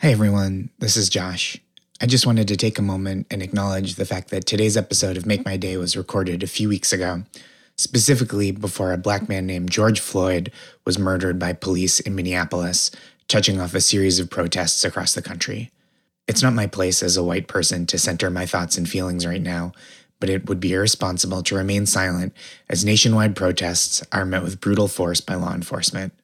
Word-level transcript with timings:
Hey 0.00 0.12
everyone, 0.12 0.70
this 0.78 0.96
is 0.96 1.10
Josh. 1.10 1.58
I 2.00 2.06
just 2.06 2.24
wanted 2.24 2.48
to 2.48 2.56
take 2.56 2.78
a 2.78 2.82
moment 2.82 3.26
and 3.30 3.42
acknowledge 3.42 3.96
the 3.96 4.06
fact 4.06 4.30
that 4.30 4.46
today's 4.46 4.78
episode 4.78 5.18
of 5.18 5.26
Make 5.26 5.44
My 5.44 5.58
Day 5.58 5.76
was 5.76 5.94
recorded 5.94 6.42
a 6.42 6.46
few 6.46 6.70
weeks 6.70 6.90
ago, 6.90 7.24
specifically 7.76 8.50
before 8.50 8.94
a 8.94 8.96
black 8.96 9.28
man 9.28 9.44
named 9.44 9.70
George 9.70 10.00
Floyd 10.00 10.50
was 10.86 10.98
murdered 10.98 11.38
by 11.38 11.52
police 11.52 12.00
in 12.00 12.14
Minneapolis, 12.14 12.90
touching 13.28 13.60
off 13.60 13.74
a 13.74 13.80
series 13.82 14.18
of 14.18 14.30
protests 14.30 14.86
across 14.86 15.12
the 15.12 15.20
country. 15.20 15.70
It's 16.26 16.42
not 16.42 16.54
my 16.54 16.66
place 16.66 17.02
as 17.02 17.18
a 17.18 17.22
white 17.22 17.46
person 17.46 17.84
to 17.84 17.98
center 17.98 18.30
my 18.30 18.46
thoughts 18.46 18.78
and 18.78 18.88
feelings 18.88 19.26
right 19.26 19.42
now, 19.42 19.72
but 20.18 20.30
it 20.30 20.48
would 20.48 20.60
be 20.60 20.72
irresponsible 20.72 21.42
to 21.42 21.56
remain 21.56 21.84
silent 21.84 22.32
as 22.70 22.86
nationwide 22.86 23.36
protests 23.36 24.02
are 24.12 24.24
met 24.24 24.44
with 24.44 24.62
brutal 24.62 24.88
force 24.88 25.20
by 25.20 25.34
law 25.34 25.52
enforcement. 25.52 26.14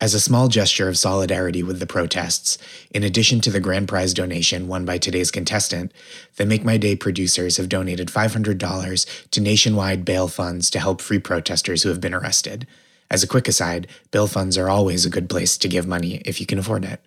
As 0.00 0.12
a 0.12 0.20
small 0.20 0.48
gesture 0.48 0.88
of 0.88 0.98
solidarity 0.98 1.62
with 1.62 1.78
the 1.78 1.86
protests, 1.86 2.58
in 2.90 3.04
addition 3.04 3.40
to 3.40 3.50
the 3.50 3.60
grand 3.60 3.86
prize 3.86 4.12
donation 4.12 4.66
won 4.66 4.84
by 4.84 4.98
today's 4.98 5.30
contestant, 5.30 5.92
the 6.36 6.44
Make 6.44 6.64
My 6.64 6.76
Day 6.76 6.96
producers 6.96 7.58
have 7.58 7.68
donated 7.68 8.08
$500 8.08 9.30
to 9.30 9.40
nationwide 9.40 10.04
bail 10.04 10.26
funds 10.26 10.68
to 10.70 10.80
help 10.80 11.00
free 11.00 11.20
protesters 11.20 11.84
who 11.84 11.90
have 11.90 12.00
been 12.00 12.12
arrested. 12.12 12.66
As 13.08 13.22
a 13.22 13.28
quick 13.28 13.46
aside, 13.46 13.86
bail 14.10 14.26
funds 14.26 14.58
are 14.58 14.68
always 14.68 15.06
a 15.06 15.10
good 15.10 15.30
place 15.30 15.56
to 15.58 15.68
give 15.68 15.86
money 15.86 16.16
if 16.24 16.40
you 16.40 16.46
can 16.46 16.58
afford 16.58 16.84
it. 16.84 17.00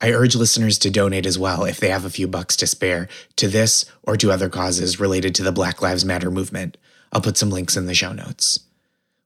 I 0.00 0.12
urge 0.12 0.36
listeners 0.36 0.78
to 0.78 0.90
donate 0.90 1.26
as 1.26 1.38
well 1.38 1.64
if 1.64 1.80
they 1.80 1.88
have 1.88 2.04
a 2.04 2.10
few 2.10 2.28
bucks 2.28 2.56
to 2.56 2.66
spare 2.66 3.08
to 3.36 3.48
this 3.48 3.86
or 4.04 4.16
to 4.18 4.30
other 4.30 4.48
causes 4.48 5.00
related 5.00 5.34
to 5.34 5.42
the 5.42 5.52
Black 5.52 5.82
Lives 5.82 6.04
Matter 6.04 6.30
movement. 6.30 6.76
I'll 7.12 7.20
put 7.20 7.36
some 7.36 7.50
links 7.50 7.76
in 7.76 7.86
the 7.86 7.94
show 7.94 8.12
notes. 8.12 8.60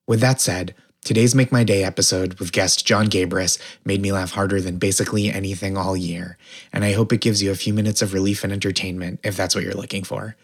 With 0.07 0.21
that 0.21 0.41
said, 0.41 0.75
Today's 1.05 1.35
Make 1.35 1.51
My 1.53 1.65
Day 1.65 1.85
episode 1.85 2.39
with 2.39 2.53
guest 2.53 2.85
John 2.87 3.07
Gabrus 3.07 3.59
made 3.85 4.03
me 4.03 4.13
laugh 4.13 4.33
harder 4.33 4.61
than 4.61 4.77
basically 4.77 5.31
anything 5.31 5.77
all 5.77 5.97
year, 5.97 6.37
and 6.71 6.85
I 6.85 6.93
hope 6.93 7.13
it 7.13 7.23
gives 7.23 7.43
you 7.43 7.51
a 7.51 7.55
few 7.55 7.73
minutes 7.73 8.03
of 8.03 8.13
relief 8.13 8.45
and 8.45 8.53
entertainment 8.53 9.21
if 9.23 9.35
that's 9.35 9.55
what 9.55 9.65
you're 9.65 9.73
looking 9.73 10.05
for. 10.05 10.37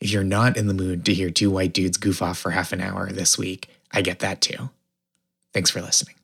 If 0.00 0.12
you're 0.12 0.22
not 0.22 0.56
in 0.56 0.68
the 0.68 0.74
mood 0.74 1.04
to 1.06 1.14
hear 1.14 1.30
two 1.30 1.50
white 1.50 1.72
dudes 1.72 1.96
goof 1.96 2.22
off 2.22 2.38
for 2.38 2.50
half 2.50 2.72
an 2.72 2.80
hour 2.80 3.10
this 3.10 3.36
week, 3.36 3.68
I 3.90 4.00
get 4.00 4.20
that 4.20 4.40
too. 4.40 4.70
Thanks 5.52 5.70
for 5.70 5.80
listening. 5.80 6.14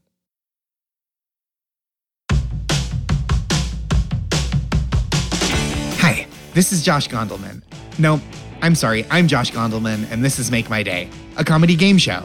Hi, 6.01 6.27
this 6.55 6.71
is 6.73 6.85
Josh 6.85 7.09
Gondelman. 7.09 7.63
No, 7.99 8.21
I'm 8.63 8.77
sorry, 8.77 9.07
I'm 9.11 9.27
Josh 9.27 9.51
Gondelman, 9.51 10.09
and 10.13 10.25
this 10.25 10.39
is 10.39 10.53
Make 10.53 10.71
My 10.71 10.85
Day, 10.85 11.11
a 11.37 11.43
comedy 11.43 11.75
game 11.75 11.99
show. 11.99 12.23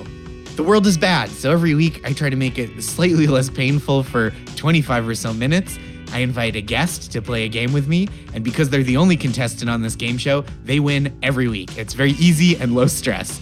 The 0.55 0.63
world 0.63 0.85
is 0.85 0.99
bad, 0.99 1.31
so 1.31 1.51
every 1.51 1.73
week 1.73 2.01
I 2.05 2.13
try 2.13 2.29
to 2.29 2.35
make 2.35 2.59
it 2.59 2.79
slightly 2.83 3.25
less 3.25 3.49
painful 3.49 4.03
for 4.03 4.29
25 4.55 5.07
or 5.07 5.15
so 5.15 5.33
minutes. 5.33 5.79
I 6.11 6.19
invite 6.19 6.55
a 6.55 6.61
guest 6.61 7.11
to 7.13 7.23
play 7.23 7.45
a 7.45 7.49
game 7.49 7.73
with 7.73 7.87
me, 7.87 8.07
and 8.35 8.43
because 8.43 8.69
they're 8.69 8.83
the 8.83 8.97
only 8.97 9.17
contestant 9.17 9.67
on 9.67 9.81
this 9.81 9.95
game 9.95 10.15
show, 10.15 10.45
they 10.63 10.79
win 10.79 11.17
every 11.23 11.47
week. 11.47 11.75
It's 11.75 11.95
very 11.95 12.11
easy 12.11 12.55
and 12.57 12.75
low 12.75 12.85
stress. 12.85 13.41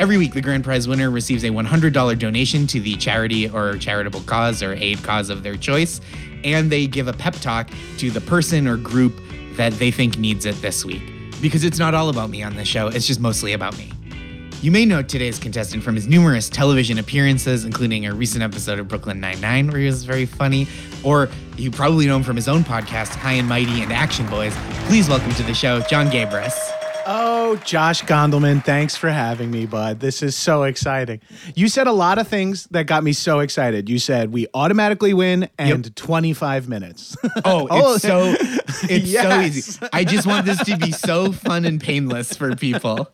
Every 0.00 0.18
week, 0.18 0.34
the 0.34 0.40
grand 0.40 0.64
prize 0.64 0.88
winner 0.88 1.12
receives 1.12 1.44
a 1.44 1.50
$100 1.50 2.18
donation 2.18 2.66
to 2.66 2.80
the 2.80 2.96
charity 2.96 3.48
or 3.48 3.76
charitable 3.78 4.22
cause 4.22 4.60
or 4.60 4.72
aid 4.74 5.00
cause 5.04 5.30
of 5.30 5.44
their 5.44 5.56
choice, 5.56 6.00
and 6.42 6.72
they 6.72 6.88
give 6.88 7.06
a 7.06 7.12
pep 7.12 7.34
talk 7.34 7.70
to 7.98 8.10
the 8.10 8.20
person 8.22 8.66
or 8.66 8.76
group 8.76 9.20
that 9.52 9.72
they 9.74 9.92
think 9.92 10.18
needs 10.18 10.44
it 10.44 10.60
this 10.60 10.84
week. 10.84 11.02
Because 11.40 11.62
it's 11.62 11.78
not 11.78 11.94
all 11.94 12.08
about 12.08 12.30
me 12.30 12.42
on 12.42 12.56
this 12.56 12.66
show, 12.66 12.88
it's 12.88 13.06
just 13.06 13.20
mostly 13.20 13.52
about 13.52 13.78
me. 13.78 13.92
You 14.60 14.72
may 14.72 14.84
know 14.84 15.02
today's 15.02 15.38
contestant 15.38 15.84
from 15.84 15.94
his 15.94 16.08
numerous 16.08 16.48
television 16.48 16.98
appearances, 16.98 17.64
including 17.64 18.06
a 18.06 18.12
recent 18.12 18.42
episode 18.42 18.80
of 18.80 18.88
Brooklyn 18.88 19.20
Nine-Nine 19.20 19.68
where 19.68 19.78
he 19.78 19.86
was 19.86 20.02
very 20.02 20.26
funny, 20.26 20.66
or 21.04 21.28
you 21.56 21.70
probably 21.70 22.06
know 22.06 22.16
him 22.16 22.24
from 22.24 22.34
his 22.34 22.48
own 22.48 22.64
podcast, 22.64 23.14
High 23.14 23.34
and 23.34 23.48
Mighty 23.48 23.82
and 23.82 23.92
Action 23.92 24.26
Boys. 24.26 24.52
Please 24.86 25.08
welcome 25.08 25.32
to 25.34 25.44
the 25.44 25.54
show, 25.54 25.80
John 25.82 26.08
Gabrus. 26.08 26.58
Oh, 27.06 27.54
Josh 27.64 28.02
Gondelman, 28.02 28.64
thanks 28.64 28.96
for 28.96 29.08
having 29.08 29.52
me, 29.52 29.64
bud. 29.64 30.00
This 30.00 30.24
is 30.24 30.34
so 30.34 30.64
exciting. 30.64 31.20
You 31.54 31.68
said 31.68 31.86
a 31.86 31.92
lot 31.92 32.18
of 32.18 32.26
things 32.26 32.64
that 32.72 32.86
got 32.86 33.04
me 33.04 33.12
so 33.12 33.38
excited. 33.38 33.88
You 33.88 34.00
said 34.00 34.32
we 34.32 34.48
automatically 34.54 35.14
win 35.14 35.48
and 35.56 35.86
yep. 35.86 35.94
25 35.94 36.68
minutes. 36.68 37.16
Oh, 37.44 37.94
it's 37.94 38.02
so 38.02 38.34
it's 38.90 39.06
yes. 39.06 39.22
so 39.22 39.40
easy. 39.40 39.88
I 39.92 40.04
just 40.04 40.26
want 40.26 40.44
this 40.44 40.62
to 40.64 40.76
be 40.76 40.90
so 40.90 41.32
fun 41.32 41.64
and 41.64 41.80
painless 41.80 42.36
for 42.36 42.54
people. 42.56 43.08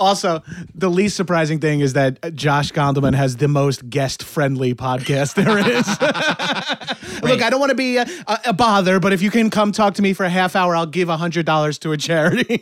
Also, 0.00 0.42
the 0.74 0.90
least 0.90 1.16
surprising 1.16 1.60
thing 1.60 1.80
is 1.80 1.92
that 1.92 2.34
Josh 2.34 2.72
Gondelman 2.72 3.14
has 3.14 3.36
the 3.36 3.48
most 3.48 3.88
guest-friendly 3.88 4.74
podcast 4.74 5.34
there 5.34 5.58
is. 5.58 5.86
Look, 7.22 7.42
I 7.42 7.50
don't 7.50 7.60
want 7.60 7.70
to 7.70 7.76
be 7.76 7.96
a, 7.96 8.06
a, 8.44 8.52
bother, 8.52 9.00
but 9.00 9.12
if 9.12 9.22
you 9.22 9.30
can 9.30 9.50
come 9.50 9.72
talk 9.72 9.94
to 9.94 10.02
me 10.02 10.12
for 10.12 10.24
a 10.24 10.28
half 10.28 10.56
hour, 10.56 10.74
I'll 10.74 10.86
give 10.86 11.08
hundred 11.08 11.46
dollars 11.46 11.78
to 11.78 11.92
a 11.92 11.96
charity. 11.96 12.60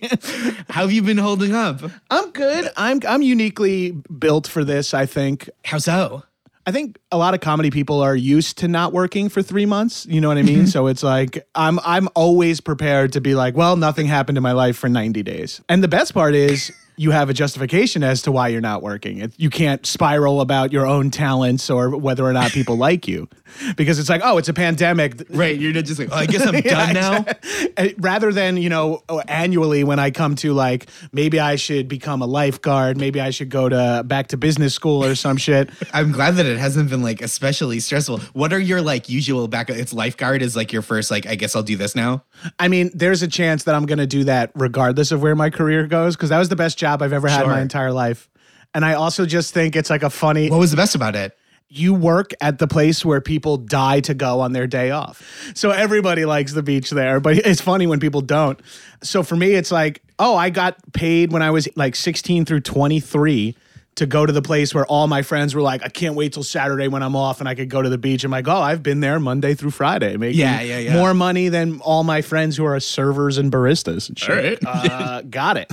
How 0.68 0.82
have 0.82 0.92
you 0.92 1.02
been 1.02 1.18
holding 1.18 1.54
up? 1.54 1.80
I'm 2.10 2.30
good. 2.30 2.70
I'm 2.76 3.00
I'm 3.08 3.22
uniquely 3.22 3.92
built 3.92 4.46
for 4.46 4.64
this. 4.64 4.94
I 4.94 5.06
think. 5.06 5.48
How 5.64 5.78
so? 5.78 6.24
I 6.64 6.70
think 6.70 6.98
a 7.10 7.18
lot 7.18 7.34
of 7.34 7.40
comedy 7.40 7.70
people 7.70 8.00
are 8.00 8.14
used 8.14 8.58
to 8.58 8.68
not 8.68 8.92
working 8.92 9.28
for 9.28 9.42
three 9.42 9.66
months. 9.66 10.06
You 10.06 10.20
know 10.20 10.28
what 10.28 10.38
I 10.38 10.42
mean? 10.42 10.66
so 10.68 10.86
it's 10.86 11.02
like 11.02 11.46
I'm 11.54 11.80
I'm 11.84 12.08
always 12.14 12.60
prepared 12.60 13.12
to 13.14 13.20
be 13.20 13.34
like, 13.34 13.56
well, 13.56 13.76
nothing 13.76 14.06
happened 14.06 14.38
in 14.38 14.42
my 14.42 14.52
life 14.52 14.76
for 14.76 14.88
90 14.88 15.22
days. 15.22 15.60
And 15.68 15.82
the 15.82 15.88
best 15.88 16.14
part 16.14 16.34
is 16.34 16.72
you 17.02 17.10
have 17.10 17.28
a 17.28 17.34
justification 17.34 18.04
as 18.04 18.22
to 18.22 18.32
why 18.32 18.46
you're 18.46 18.60
not 18.60 18.80
working. 18.80 19.32
You 19.36 19.50
can't 19.50 19.84
spiral 19.84 20.40
about 20.40 20.72
your 20.72 20.86
own 20.86 21.10
talents 21.10 21.68
or 21.68 21.96
whether 21.96 22.24
or 22.24 22.32
not 22.32 22.52
people 22.52 22.76
like 22.82 23.08
you 23.08 23.28
because 23.76 23.98
it's 23.98 24.08
like, 24.08 24.20
oh, 24.24 24.38
it's 24.38 24.48
a 24.48 24.54
pandemic. 24.54 25.20
Right. 25.28 25.58
You're 25.58 25.72
just 25.72 25.98
like, 25.98 26.10
oh, 26.12 26.16
I 26.16 26.26
guess 26.26 26.46
I'm 26.46 26.60
done 26.60 26.94
now. 26.94 27.26
Rather 27.98 28.32
than, 28.32 28.56
you 28.56 28.68
know, 28.68 29.02
oh, 29.08 29.18
annually 29.26 29.82
when 29.82 29.98
I 29.98 30.12
come 30.12 30.36
to 30.36 30.52
like, 30.52 30.86
maybe 31.12 31.40
I 31.40 31.56
should 31.56 31.88
become 31.88 32.22
a 32.22 32.26
lifeguard, 32.26 32.96
maybe 32.96 33.20
I 33.20 33.30
should 33.30 33.50
go 33.50 33.68
to 33.68 34.04
back 34.06 34.28
to 34.28 34.36
business 34.36 34.72
school 34.72 35.04
or 35.04 35.16
some 35.16 35.36
shit. 35.36 35.70
I'm 35.92 36.12
glad 36.12 36.36
that 36.36 36.46
it 36.46 36.58
hasn't 36.58 36.88
been 36.88 37.02
like 37.02 37.20
especially 37.20 37.80
stressful. 37.80 38.20
What 38.32 38.52
are 38.52 38.60
your 38.60 38.80
like 38.80 39.08
usual 39.08 39.48
back? 39.48 39.70
It's 39.70 39.92
lifeguard 39.92 40.40
is 40.40 40.54
like 40.54 40.72
your 40.72 40.82
first, 40.82 41.10
like, 41.10 41.26
I 41.26 41.34
guess 41.34 41.56
I'll 41.56 41.64
do 41.64 41.76
this 41.76 41.96
now. 41.96 42.24
I 42.58 42.68
mean, 42.68 42.90
there's 42.94 43.22
a 43.22 43.28
chance 43.28 43.64
that 43.64 43.74
I'm 43.74 43.86
going 43.86 43.98
to 43.98 44.06
do 44.06 44.24
that 44.24 44.50
regardless 44.54 45.12
of 45.12 45.22
where 45.22 45.34
my 45.34 45.50
career 45.50 45.86
goes 45.86 46.16
because 46.16 46.30
that 46.30 46.38
was 46.38 46.48
the 46.48 46.56
best 46.56 46.78
job 46.78 47.02
I've 47.02 47.12
ever 47.12 47.28
had 47.28 47.40
sure. 47.40 47.48
my 47.48 47.60
entire 47.60 47.92
life. 47.92 48.28
And 48.74 48.84
I 48.84 48.94
also 48.94 49.26
just 49.26 49.52
think 49.52 49.76
it's 49.76 49.90
like 49.90 50.02
a 50.02 50.10
funny. 50.10 50.48
What 50.48 50.58
was 50.58 50.70
the 50.70 50.76
best 50.76 50.94
about 50.94 51.14
it? 51.14 51.36
You 51.68 51.94
work 51.94 52.32
at 52.40 52.58
the 52.58 52.66
place 52.66 53.04
where 53.04 53.20
people 53.20 53.56
die 53.56 54.00
to 54.00 54.14
go 54.14 54.40
on 54.40 54.52
their 54.52 54.66
day 54.66 54.90
off. 54.90 55.22
So 55.54 55.70
everybody 55.70 56.24
likes 56.26 56.52
the 56.52 56.62
beach 56.62 56.90
there, 56.90 57.18
but 57.18 57.38
it's 57.38 57.62
funny 57.62 57.86
when 57.86 57.98
people 57.98 58.20
don't. 58.20 58.60
So 59.02 59.22
for 59.22 59.36
me, 59.36 59.52
it's 59.52 59.72
like, 59.72 60.02
oh, 60.18 60.36
I 60.36 60.50
got 60.50 60.92
paid 60.92 61.32
when 61.32 61.42
I 61.42 61.50
was 61.50 61.68
like 61.76 61.96
16 61.96 62.44
through 62.44 62.60
23 62.60 63.56
to 63.96 64.06
go 64.06 64.24
to 64.24 64.32
the 64.32 64.42
place 64.42 64.74
where 64.74 64.86
all 64.86 65.06
my 65.06 65.22
friends 65.22 65.54
were 65.54 65.60
like, 65.60 65.82
I 65.84 65.88
can't 65.88 66.14
wait 66.14 66.32
till 66.32 66.42
Saturday 66.42 66.88
when 66.88 67.02
I'm 67.02 67.14
off 67.14 67.40
and 67.40 67.48
I 67.48 67.54
could 67.54 67.68
go 67.68 67.82
to 67.82 67.88
the 67.88 67.98
beach. 67.98 68.24
I'm 68.24 68.30
like, 68.30 68.48
oh, 68.48 68.60
I've 68.60 68.82
been 68.82 69.00
there 69.00 69.20
Monday 69.20 69.54
through 69.54 69.70
Friday, 69.70 70.16
making 70.16 70.40
yeah, 70.40 70.60
yeah, 70.62 70.78
yeah. 70.78 70.94
more 70.94 71.12
money 71.12 71.48
than 71.48 71.80
all 71.80 72.02
my 72.02 72.22
friends 72.22 72.56
who 72.56 72.64
are 72.64 72.78
servers 72.80 73.36
and 73.36 73.52
baristas 73.52 74.08
and 74.08 74.18
shit. 74.18 74.60
Uh, 74.66 75.22
got 75.30 75.56
it. 75.58 75.70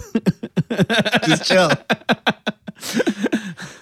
Just 1.25 1.46
chill. 1.46 1.72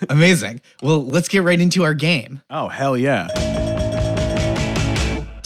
Amazing. 0.09 0.61
Well, 0.81 1.03
let's 1.05 1.27
get 1.27 1.43
right 1.43 1.59
into 1.59 1.83
our 1.83 1.93
game. 1.93 2.41
Oh, 2.49 2.67
hell 2.67 2.95
yeah. 2.97 3.27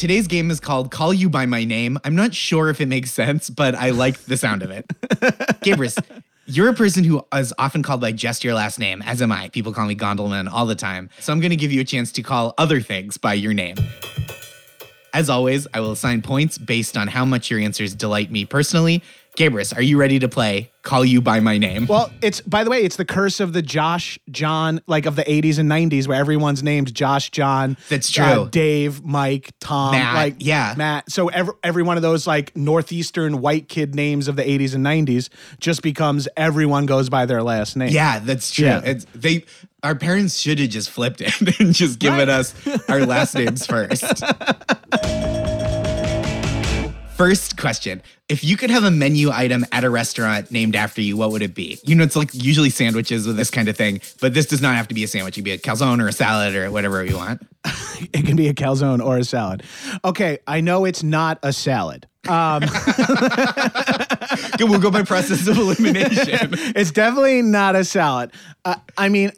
Today's 0.01 0.25
game 0.25 0.49
is 0.49 0.59
called 0.59 0.89
Call 0.89 1.13
You 1.13 1.29
By 1.29 1.45
My 1.45 1.63
Name. 1.63 1.99
I'm 2.03 2.15
not 2.15 2.33
sure 2.33 2.69
if 2.69 2.81
it 2.81 2.87
makes 2.87 3.11
sense, 3.11 3.51
but 3.51 3.75
I 3.75 3.91
like 3.91 4.17
the 4.23 4.35
sound 4.35 4.63
of 4.63 4.71
it. 4.71 4.87
Gabrus, 5.61 5.95
you're 6.55 6.67
a 6.67 6.73
person 6.73 7.05
who 7.05 7.25
is 7.33 7.53
often 7.57 7.81
called 7.81 8.01
by 8.01 8.11
just 8.11 8.43
your 8.43 8.53
last 8.53 8.77
name, 8.77 9.01
as 9.03 9.21
am 9.21 9.31
I. 9.31 9.47
People 9.49 9.71
call 9.71 9.87
me 9.87 9.95
Gondelman 9.95 10.51
all 10.51 10.65
the 10.65 10.75
time. 10.75 11.09
So 11.19 11.31
I'm 11.31 11.39
going 11.39 11.51
to 11.51 11.55
give 11.55 11.71
you 11.71 11.79
a 11.79 11.85
chance 11.85 12.11
to 12.13 12.21
call 12.21 12.53
other 12.57 12.81
things 12.81 13.17
by 13.17 13.35
your 13.35 13.53
name. 13.53 13.77
As 15.13 15.29
always, 15.29 15.65
I 15.73 15.79
will 15.79 15.93
assign 15.93 16.21
points 16.21 16.57
based 16.57 16.97
on 16.97 17.07
how 17.07 17.23
much 17.23 17.49
your 17.49 17.59
answers 17.59 17.93
delight 17.93 18.31
me 18.31 18.45
personally. 18.45 19.01
Gabrus, 19.41 19.75
are 19.75 19.81
you 19.81 19.97
ready 19.97 20.19
to 20.19 20.29
play 20.29 20.71
Call 20.83 21.03
You 21.03 21.19
By 21.19 21.39
My 21.39 21.57
Name? 21.57 21.87
Well, 21.87 22.11
it's 22.21 22.41
by 22.41 22.63
the 22.63 22.69
way, 22.69 22.83
it's 22.83 22.97
the 22.97 23.05
curse 23.05 23.39
of 23.39 23.53
the 23.53 23.63
Josh, 23.63 24.19
John, 24.29 24.81
like 24.85 25.07
of 25.07 25.15
the 25.15 25.23
80s 25.23 25.57
and 25.57 25.67
90s 25.67 26.07
where 26.07 26.19
everyone's 26.19 26.61
named 26.61 26.93
Josh, 26.93 27.31
John. 27.31 27.75
That's 27.89 28.15
uh, 28.19 28.23
true. 28.23 28.41
Uh, 28.43 28.45
Dave, 28.49 29.03
Mike, 29.03 29.51
Tom, 29.59 29.93
Matt, 29.93 30.13
like 30.13 30.35
yeah. 30.37 30.75
Matt. 30.77 31.11
So 31.11 31.29
every, 31.29 31.55
every 31.63 31.81
one 31.81 31.97
of 31.97 32.03
those 32.03 32.27
like 32.27 32.55
northeastern 32.55 33.41
white 33.41 33.67
kid 33.67 33.95
names 33.95 34.27
of 34.27 34.35
the 34.35 34.43
80s 34.43 34.75
and 34.75 34.85
90s 34.85 35.29
just 35.59 35.81
becomes 35.81 36.27
everyone 36.37 36.85
goes 36.85 37.09
by 37.09 37.25
their 37.25 37.41
last 37.41 37.75
name. 37.75 37.89
Yeah, 37.89 38.19
that's 38.19 38.51
true. 38.51 38.65
Yeah. 38.65 38.93
They 39.15 39.43
our 39.81 39.95
parents 39.95 40.37
should 40.37 40.59
have 40.59 40.69
just 40.69 40.91
flipped 40.91 41.19
it 41.19 41.33
and 41.59 41.73
just 41.73 41.97
given 41.97 42.19
right. 42.19 42.29
us 42.29 42.53
our 42.87 43.07
last 43.07 43.33
names 43.33 43.65
first. 43.65 44.03
First 47.21 47.55
question. 47.55 48.01
If 48.29 48.43
you 48.43 48.57
could 48.57 48.71
have 48.71 48.83
a 48.83 48.89
menu 48.89 49.29
item 49.29 49.63
at 49.71 49.83
a 49.83 49.91
restaurant 49.91 50.49
named 50.49 50.75
after 50.75 51.01
you, 51.01 51.15
what 51.15 51.31
would 51.31 51.43
it 51.43 51.53
be? 51.53 51.77
You 51.83 51.93
know, 51.93 52.03
it's 52.03 52.15
like 52.15 52.33
usually 52.33 52.71
sandwiches 52.71 53.27
with 53.27 53.37
this 53.37 53.51
kind 53.51 53.69
of 53.69 53.77
thing, 53.77 54.01
but 54.19 54.33
this 54.33 54.47
does 54.47 54.59
not 54.59 54.75
have 54.75 54.87
to 54.87 54.95
be 54.95 55.03
a 55.03 55.07
sandwich. 55.07 55.37
It 55.37 55.41
could 55.41 55.45
be 55.45 55.51
a 55.51 55.59
calzone 55.59 56.01
or 56.01 56.07
a 56.07 56.11
salad 56.11 56.55
or 56.55 56.71
whatever 56.71 57.05
you 57.05 57.17
want. 57.17 57.45
It 58.13 58.25
can 58.25 58.35
be 58.35 58.47
a 58.47 58.55
calzone 58.55 59.05
or 59.05 59.19
a 59.19 59.23
salad. 59.23 59.61
Okay, 60.03 60.39
I 60.47 60.61
know 60.61 60.85
it's 60.85 61.03
not 61.03 61.37
a 61.43 61.53
salad. 61.53 62.07
Um, 62.27 62.61
Good, 64.57 64.67
we'll 64.67 64.79
go 64.79 64.89
by 64.89 65.03
process 65.03 65.47
of 65.47 65.55
elimination. 65.59 66.49
it's 66.75 66.89
definitely 66.89 67.43
not 67.43 67.75
a 67.75 67.85
salad. 67.85 68.31
Uh, 68.65 68.77
I 68.97 69.09
mean, 69.09 69.33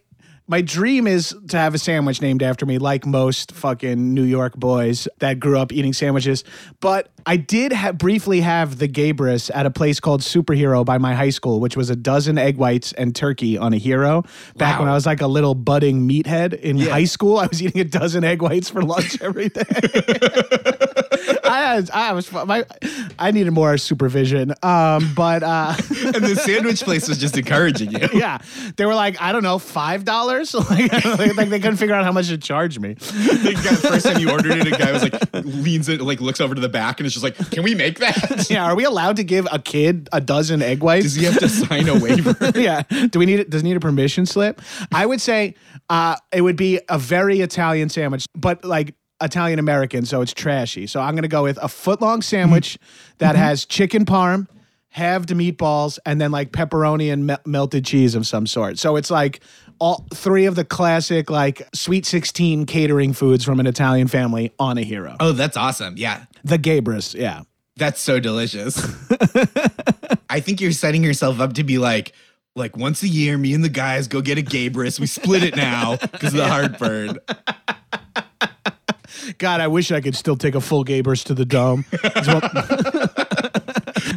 my 0.48 0.62
dream 0.62 1.07
is 1.07 1.36
to 1.48 1.57
have 1.57 1.74
a 1.74 1.78
sandwich 1.78 2.22
named 2.22 2.44
after 2.44 2.66
me, 2.66 2.78
like 2.78 3.06
most 3.06 3.54
fucking 3.54 4.13
New 4.13 4.24
York 4.24 4.56
boys 4.56 5.07
that 5.19 5.40
grew 5.40 5.57
up 5.57 5.72
eating 5.72 5.94
sandwiches. 5.94 6.44
But 6.81 7.10
I 7.25 7.38
did 7.38 7.72
ha- 7.72 7.94
briefly 7.94 8.42
have 8.42 8.78
the 8.78 8.88
Gabrus 8.90 9.50
at 9.54 9.66
a 9.66 9.72
place 9.72 10.01
called 10.01 10.19
Superhero 10.22 10.84
by 10.86 10.98
my 10.98 11.13
high 11.16 11.30
school, 11.30 11.62
which 11.62 11.78
was 11.78 11.90
a 11.90 11.95
dozen 11.95 12.38
egg 12.38 12.57
whites 12.57 12.92
and 12.94 13.16
turkey 13.16 13.57
on 13.57 13.74
a 13.74 13.78
hero. 13.78 14.24
Back 14.57 14.75
Wow. 14.75 14.80
when 14.86 14.90
I 14.90 14.94
was 14.94 15.06
like 15.06 15.22
a 15.22 15.28
little 15.28 15.56
budding 15.56 16.07
meathead 16.10 16.54
in 16.60 16.78
high 16.78 17.06
school, 17.06 17.38
I 17.39 17.48
was 17.48 17.62
eating 17.63 17.80
a 17.81 17.86
dozen 17.86 18.24
egg 18.25 18.42
whites 18.42 18.69
for 18.69 18.81
lunch 18.81 19.22
every 19.22 19.48
day. 19.50 19.63
I, 21.46 21.84
I 21.94 22.13
was 22.13 22.31
my, 22.31 22.66
I 23.19 23.31
needed 23.31 23.51
more 23.51 23.78
supervision. 23.78 24.54
Um, 24.63 25.13
but 25.16 25.44
uh, 25.44 25.74
and 26.04 26.16
the 26.16 26.36
sandwich 26.36 26.81
place 26.81 27.07
was 27.07 27.18
just 27.18 27.38
encouraging 27.38 27.92
you. 27.92 28.10
yeah, 28.13 28.39
they 28.75 28.86
were 28.86 28.96
like, 28.96 29.22
I 29.22 29.31
don't 29.31 29.44
know, 29.44 29.60
five 29.60 30.04
dollars. 30.04 30.32
Like, 30.53 31.35
like 31.38 31.50
they 31.50 31.59
couldn't 31.59 31.77
figure 31.77 31.94
out 31.94 32.03
how 32.03 32.12
much 32.12 32.27
to 32.30 32.38
charge 32.38 32.80
me. 32.80 32.94
The 32.94 33.53
guy, 33.53 33.75
first 33.75 34.06
time 34.06 34.19
you 34.19 34.31
ordered 34.31 34.57
it, 34.57 34.68
a 34.68 34.71
guy 34.71 34.91
was 34.91 35.03
like 35.03 35.15
leans 35.33 35.89
it, 35.89 36.01
like 36.01 36.21
looks 36.21 36.41
over 36.41 36.56
to 36.56 36.62
the 36.62 36.69
back, 36.69 37.00
and 37.00 37.06
it's 37.06 37.13
just 37.13 37.24
like, 37.24 37.35
"Can 37.51 37.63
we 37.63 37.75
make 37.75 38.00
that? 38.00 38.47
Yeah, 38.50 38.65
are 38.65 38.75
we 38.75 38.83
allowed 38.83 39.18
to 39.18 39.24
give 39.24 39.47
a 39.51 39.59
kid 39.59 40.09
a 40.12 40.19
dozen 40.21 40.62
egg 40.62 40.81
whites? 40.81 41.06
Does 41.06 41.15
he 41.15 41.25
have 41.25 41.39
to 41.39 41.50
sign 41.50 41.88
a 41.88 42.00
waiver?" 42.00 42.35
yeah. 42.56 42.83
Do 43.09 43.19
we 43.19 43.25
need 43.25 43.39
it? 43.39 43.50
Does 43.50 43.62
he 43.62 43.68
need 43.69 43.77
a 43.77 43.81
permission 43.81 44.25
slip? 44.25 44.62
I 44.91 45.06
would 45.06 45.21
say 45.21 45.56
uh, 45.89 46.15
it 46.31 46.41
would 46.41 46.56
be 46.56 46.79
a 46.89 46.97
very 46.97 47.41
Italian 47.41 47.89
sandwich, 47.89 48.25
but 48.36 48.63
like 48.65 48.95
Italian 49.21 49.59
American, 49.59 50.06
so 50.06 50.21
it's 50.21 50.33
trashy. 50.33 50.88
So 50.88 51.00
I'm 51.00 51.15
gonna 51.15 51.27
go 51.27 51.44
with 51.44 51.57
a 51.62 51.68
foot 51.68 52.01
long 52.01 52.21
sandwich 52.21 52.77
that 53.19 53.36
has 53.36 53.65
chicken 53.65 54.06
parm, 54.06 54.47
halved 54.89 55.29
meatballs, 55.29 55.97
and 56.06 56.19
then 56.19 56.31
like 56.31 56.51
pepperoni 56.51 57.12
and 57.12 57.27
mel- 57.27 57.39
melted 57.45 57.86
cheese 57.86 58.15
of 58.15 58.27
some 58.27 58.45
sort. 58.45 58.77
So 58.79 58.95
it's 58.95 59.09
like 59.09 59.41
all 59.80 60.06
three 60.14 60.46
of 60.46 60.56
the 60.56 60.66
classic 60.66 61.30
like 61.30 61.68
sweet 61.74 62.06
16 62.06 62.66
catering 62.66 63.14
foods 63.14 63.44
from 63.44 63.60
an 63.60 63.68
Italian 63.68 64.08
family 64.08 64.54
on 64.60 64.78
a 64.78 64.84
hero. 64.84 65.16
Oh, 65.20 65.31
that's 65.31 65.58
awesome. 65.58 65.96
Yeah. 65.98 66.25
The 66.44 66.58
Gabrus, 66.58 67.14
yeah. 67.16 67.42
That's 67.75 68.00
so 68.00 68.20
delicious. 68.20 68.78
I 70.30 70.40
think 70.40 70.62
you're 70.62 70.72
setting 70.72 71.04
yourself 71.04 71.40
up 71.40 71.54
to 71.54 71.64
be 71.64 71.78
like, 71.78 72.14
like 72.56 72.78
once 72.78 73.02
a 73.02 73.08
year, 73.08 73.38
me 73.38 73.54
and 73.54 73.64
the 73.64 73.70
guys 73.70 74.08
go 74.08 74.22
get 74.22 74.38
a 74.38 74.44
Gabrus. 74.44 75.00
We 75.00 75.08
split 75.08 75.44
it 75.44 75.56
now 75.56 75.98
because 75.98 76.34
of 76.34 76.40
the 76.40 76.48
heartburn. 76.50 77.18
God, 79.38 79.62
I 79.62 79.68
wish 79.68 79.92
I 79.92 80.02
could 80.02 80.16
still 80.16 80.36
take 80.36 80.56
a 80.56 80.62
full 80.62 80.86
Gabrus 80.86 81.24
to 81.25 81.34
the 81.34 81.46
dome. 81.46 81.86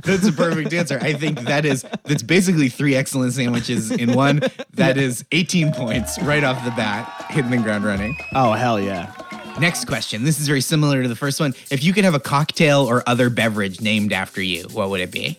That's 0.05 0.27
a 0.27 0.33
perfect 0.37 0.73
answer. 0.73 0.99
I 1.01 1.15
think 1.15 1.41
that 1.41 1.65
is 1.65 1.85
that's 2.05 2.23
basically 2.23 2.69
three 2.69 2.95
excellent 2.95 3.33
sandwiches 3.33 3.91
in 3.91 4.13
one. 4.15 4.43
That 4.77 4.99
is 4.99 5.25
18 5.33 5.73
points 5.73 6.21
right 6.21 6.45
off 6.45 6.63
the 6.65 6.71
bat, 6.73 7.27
hitting 7.31 7.51
the 7.51 7.57
ground 7.59 7.85
running. 7.85 8.17
oh, 8.35 8.53
hell 8.53 8.79
yeah. 8.79 9.13
Next 9.59 9.87
question. 9.87 10.25
This 10.25 10.39
is 10.39 10.47
very 10.47 10.61
similar 10.61 11.03
to 11.03 11.09
the 11.09 11.17
first 11.17 11.41
one. 11.41 11.55
If 11.71 11.83
you 11.83 11.95
could 11.95 12.05
have 12.05 12.15
a 12.15 12.21
cocktail 12.21 12.81
or 12.83 13.03
other 13.07 13.31
beverage 13.31 13.81
named 13.81 14.13
after 14.13 14.43
you, 14.43 14.65
what 14.73 14.91
would 14.91 15.01
it 15.01 15.11
be? 15.11 15.39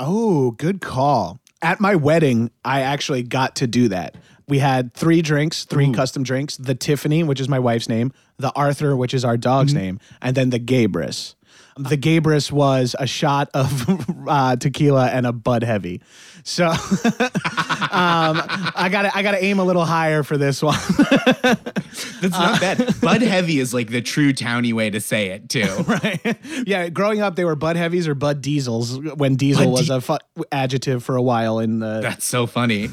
Oh, 0.00 0.50
good 0.52 0.80
call. 0.80 1.38
At 1.62 1.78
my 1.78 1.94
wedding, 1.94 2.50
I 2.64 2.80
actually 2.80 3.22
got 3.22 3.56
to 3.56 3.68
do 3.68 3.88
that. 3.88 4.16
We 4.48 4.58
had 4.58 4.94
three 4.94 5.22
drinks, 5.22 5.64
three 5.64 5.92
custom 5.92 6.24
drinks 6.24 6.56
the 6.56 6.74
Tiffany, 6.74 7.22
which 7.22 7.38
is 7.38 7.48
my 7.48 7.60
wife's 7.60 7.88
name, 7.88 8.12
the 8.38 8.50
Arthur, 8.56 8.96
which 8.96 9.14
is 9.14 9.24
our 9.24 9.36
dog's 9.36 9.72
name, 9.72 10.00
and 10.20 10.36
then 10.36 10.50
the 10.50 10.58
Gabrus. 10.58 11.36
The 11.76 11.96
Gabrus 11.96 12.50
was 12.50 12.96
a 12.98 13.06
shot 13.06 13.48
of 13.54 13.86
uh, 14.28 14.56
tequila 14.56 15.06
and 15.06 15.24
a 15.24 15.32
Bud 15.32 15.62
Heavy. 15.62 16.02
So 16.44 16.66
um, 16.70 16.76
I 17.92 18.88
got 18.90 19.14
I 19.14 19.22
got 19.22 19.32
to 19.32 19.44
aim 19.44 19.58
a 19.58 19.64
little 19.64 19.84
higher 19.84 20.22
for 20.22 20.36
this 20.36 20.62
one. 20.62 20.78
That's 22.20 22.30
not 22.30 22.60
bad. 22.60 23.00
Bud 23.00 23.22
Heavy 23.22 23.58
is 23.58 23.74
like 23.74 23.88
the 23.88 24.02
true 24.02 24.32
towny 24.32 24.72
way 24.72 24.90
to 24.90 25.00
say 25.00 25.30
it 25.30 25.48
too. 25.48 25.66
right? 25.86 26.36
yeah, 26.66 26.88
growing 26.88 27.20
up, 27.20 27.36
they 27.36 27.44
were 27.44 27.56
Bud 27.56 27.76
Heavies 27.76 28.06
or 28.06 28.14
Bud 28.14 28.40
Diesels 28.42 28.98
when 28.98 29.36
Diesel 29.36 29.66
Bud 29.66 29.72
was 29.72 29.90
a 29.90 30.00
fu- 30.00 30.18
adjective 30.52 31.02
for 31.02 31.16
a 31.16 31.22
while 31.22 31.58
in 31.58 31.80
the 31.80 32.00
That's 32.00 32.26
so 32.26 32.46
funny. 32.46 32.88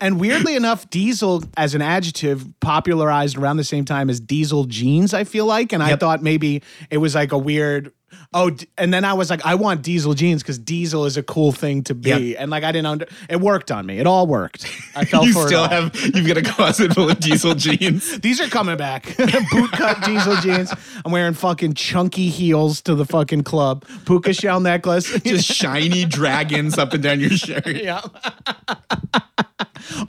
And 0.00 0.20
weirdly 0.20 0.56
enough, 0.56 0.88
diesel 0.90 1.42
as 1.56 1.74
an 1.74 1.82
adjective 1.82 2.46
popularized 2.60 3.36
around 3.36 3.56
the 3.56 3.64
same 3.64 3.84
time 3.84 4.10
as 4.10 4.20
diesel 4.20 4.64
jeans, 4.64 5.14
I 5.14 5.24
feel 5.24 5.46
like. 5.46 5.72
And 5.72 5.82
I 5.82 5.96
thought 5.96 6.22
maybe 6.22 6.62
it 6.90 6.98
was 6.98 7.14
like 7.14 7.32
a 7.32 7.38
weird, 7.38 7.92
oh, 8.34 8.50
and 8.76 8.92
then 8.92 9.04
I 9.04 9.12
was 9.14 9.30
like, 9.30 9.44
I 9.44 9.54
want 9.54 9.82
diesel 9.82 10.14
jeans 10.14 10.42
because 10.42 10.58
diesel 10.58 11.04
is 11.04 11.16
a 11.16 11.22
cool 11.22 11.52
thing 11.52 11.82
to 11.84 11.94
be. 11.94 12.10
Yep. 12.10 12.36
And 12.40 12.50
like, 12.50 12.64
I 12.64 12.72
didn't 12.72 12.86
under, 12.86 13.06
it 13.28 13.40
worked 13.40 13.70
on 13.70 13.86
me. 13.86 13.98
It 13.98 14.06
all 14.06 14.26
worked. 14.26 14.66
I 14.96 15.04
fell 15.04 15.24
you 15.26 15.32
for 15.32 15.46
still 15.46 15.64
it. 15.64 15.72
all. 15.72 15.82
have 15.82 15.96
you've 16.14 16.26
got 16.26 16.36
a 16.36 16.42
closet 16.42 16.94
full 16.94 17.10
of 17.10 17.20
diesel 17.20 17.54
jeans. 17.56 18.18
These 18.20 18.40
are 18.40 18.48
coming 18.48 18.76
back. 18.76 19.16
Boot 19.50 19.70
cut 19.72 20.02
diesel 20.04 20.36
jeans. 20.36 20.72
I'm 21.04 21.12
wearing 21.12 21.34
fucking 21.34 21.74
chunky 21.74 22.28
heels 22.28 22.80
to 22.82 22.94
the 22.94 23.04
fucking 23.04 23.42
club. 23.44 23.84
Puka 24.06 24.32
shell 24.34 24.60
necklace. 24.60 25.10
Just 25.22 25.46
shiny 25.50 26.04
dragons 26.04 26.78
up 26.78 26.92
and 26.94 27.02
down 27.02 27.20
your 27.20 27.30
shirt. 27.30 27.66
Yeah. 27.66 28.00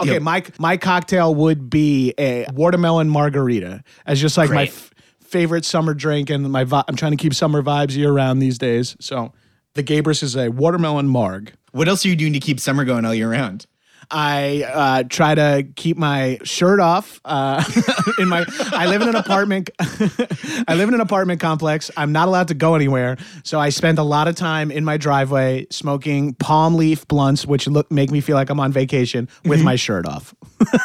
okay, 0.02 0.14
Yep. 0.14 0.22
my 0.22 0.44
my 0.58 0.78
cocktail 0.78 1.34
would 1.36 1.70
be 1.70 2.14
a 2.18 2.46
watermelon 2.54 3.10
margarita 3.10 3.84
as 4.06 4.20
just 4.20 4.38
like 4.38 4.50
my 4.50 4.64
f- 4.66 4.92
favorite 5.30 5.66
summer 5.66 5.94
drink, 5.94 6.30
and 6.30 6.52
my 6.52 6.64
vi- 6.64 6.84
I'm 6.88 6.96
trying 6.96 7.12
to 7.12 7.18
keep 7.18 7.34
summer 7.34 7.62
vibes 7.62 7.96
year 7.96 8.12
round 8.12 8.42
these 8.42 8.58
days. 8.58 8.96
So 9.00 9.32
the 9.76 9.84
Gabrus 9.84 10.24
is 10.24 10.36
a 10.36 10.50
watermelon 10.50 11.08
marg. 11.08 11.54
What 11.72 11.88
else 11.88 12.06
are 12.06 12.10
you 12.10 12.16
doing 12.16 12.34
to 12.34 12.40
keep 12.40 12.60
summer 12.60 12.84
going 12.84 13.06
all 13.06 13.14
year 13.14 13.32
round? 13.32 13.68
I 14.12 14.64
uh, 14.68 15.04
try 15.04 15.36
to 15.36 15.68
keep 15.76 15.96
my 15.98 16.40
shirt 16.44 16.80
off. 16.80 17.22
Uh, 17.24 17.64
in 18.18 18.28
my, 18.28 18.44
I 18.72 18.88
live 18.88 19.04
in 19.04 19.10
an 19.10 19.16
apartment. 19.16 19.70
I 19.80 20.74
live 20.76 20.88
in 20.88 20.96
an 20.96 21.02
apartment 21.02 21.40
complex. 21.40 21.92
I'm 21.96 22.12
not 22.12 22.28
allowed 22.28 22.48
to 22.48 22.56
go 22.56 22.74
anywhere, 22.74 23.18
so 23.44 23.60
I 23.60 23.70
spend 23.70 24.00
a 24.00 24.04
lot 24.04 24.28
of 24.28 24.36
time 24.36 24.72
in 24.72 24.84
my 24.84 24.98
driveway 24.98 25.68
smoking 25.70 26.34
palm 26.34 26.76
leaf 26.76 27.08
blunts, 27.08 27.46
which 27.46 27.68
look 27.68 27.92
make 27.92 28.10
me 28.10 28.20
feel 28.20 28.36
like 28.36 28.50
I'm 28.50 28.60
on 28.60 28.72
vacation 28.72 29.30
with 29.46 29.64
my 29.64 29.76
shirt 29.76 30.08
off. 30.08 30.34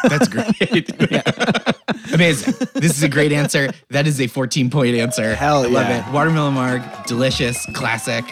That's 0.05 0.29
great. 0.29 0.91
Amazing. 2.15 2.55
This 2.75 2.97
is 2.97 3.03
a 3.03 3.09
great 3.09 3.33
answer. 3.33 3.71
That 3.91 4.07
is 4.07 4.21
a 4.21 4.27
14 4.27 4.71
point 4.71 4.97
answer. 4.97 5.35
Hell 5.35 5.65
I 5.65 5.67
love 5.67 5.89
yeah. 5.89 6.09
it. 6.09 6.13
Watermelon 6.13 6.55
marg, 6.55 6.83
delicious, 7.07 7.65
classic. 7.73 8.25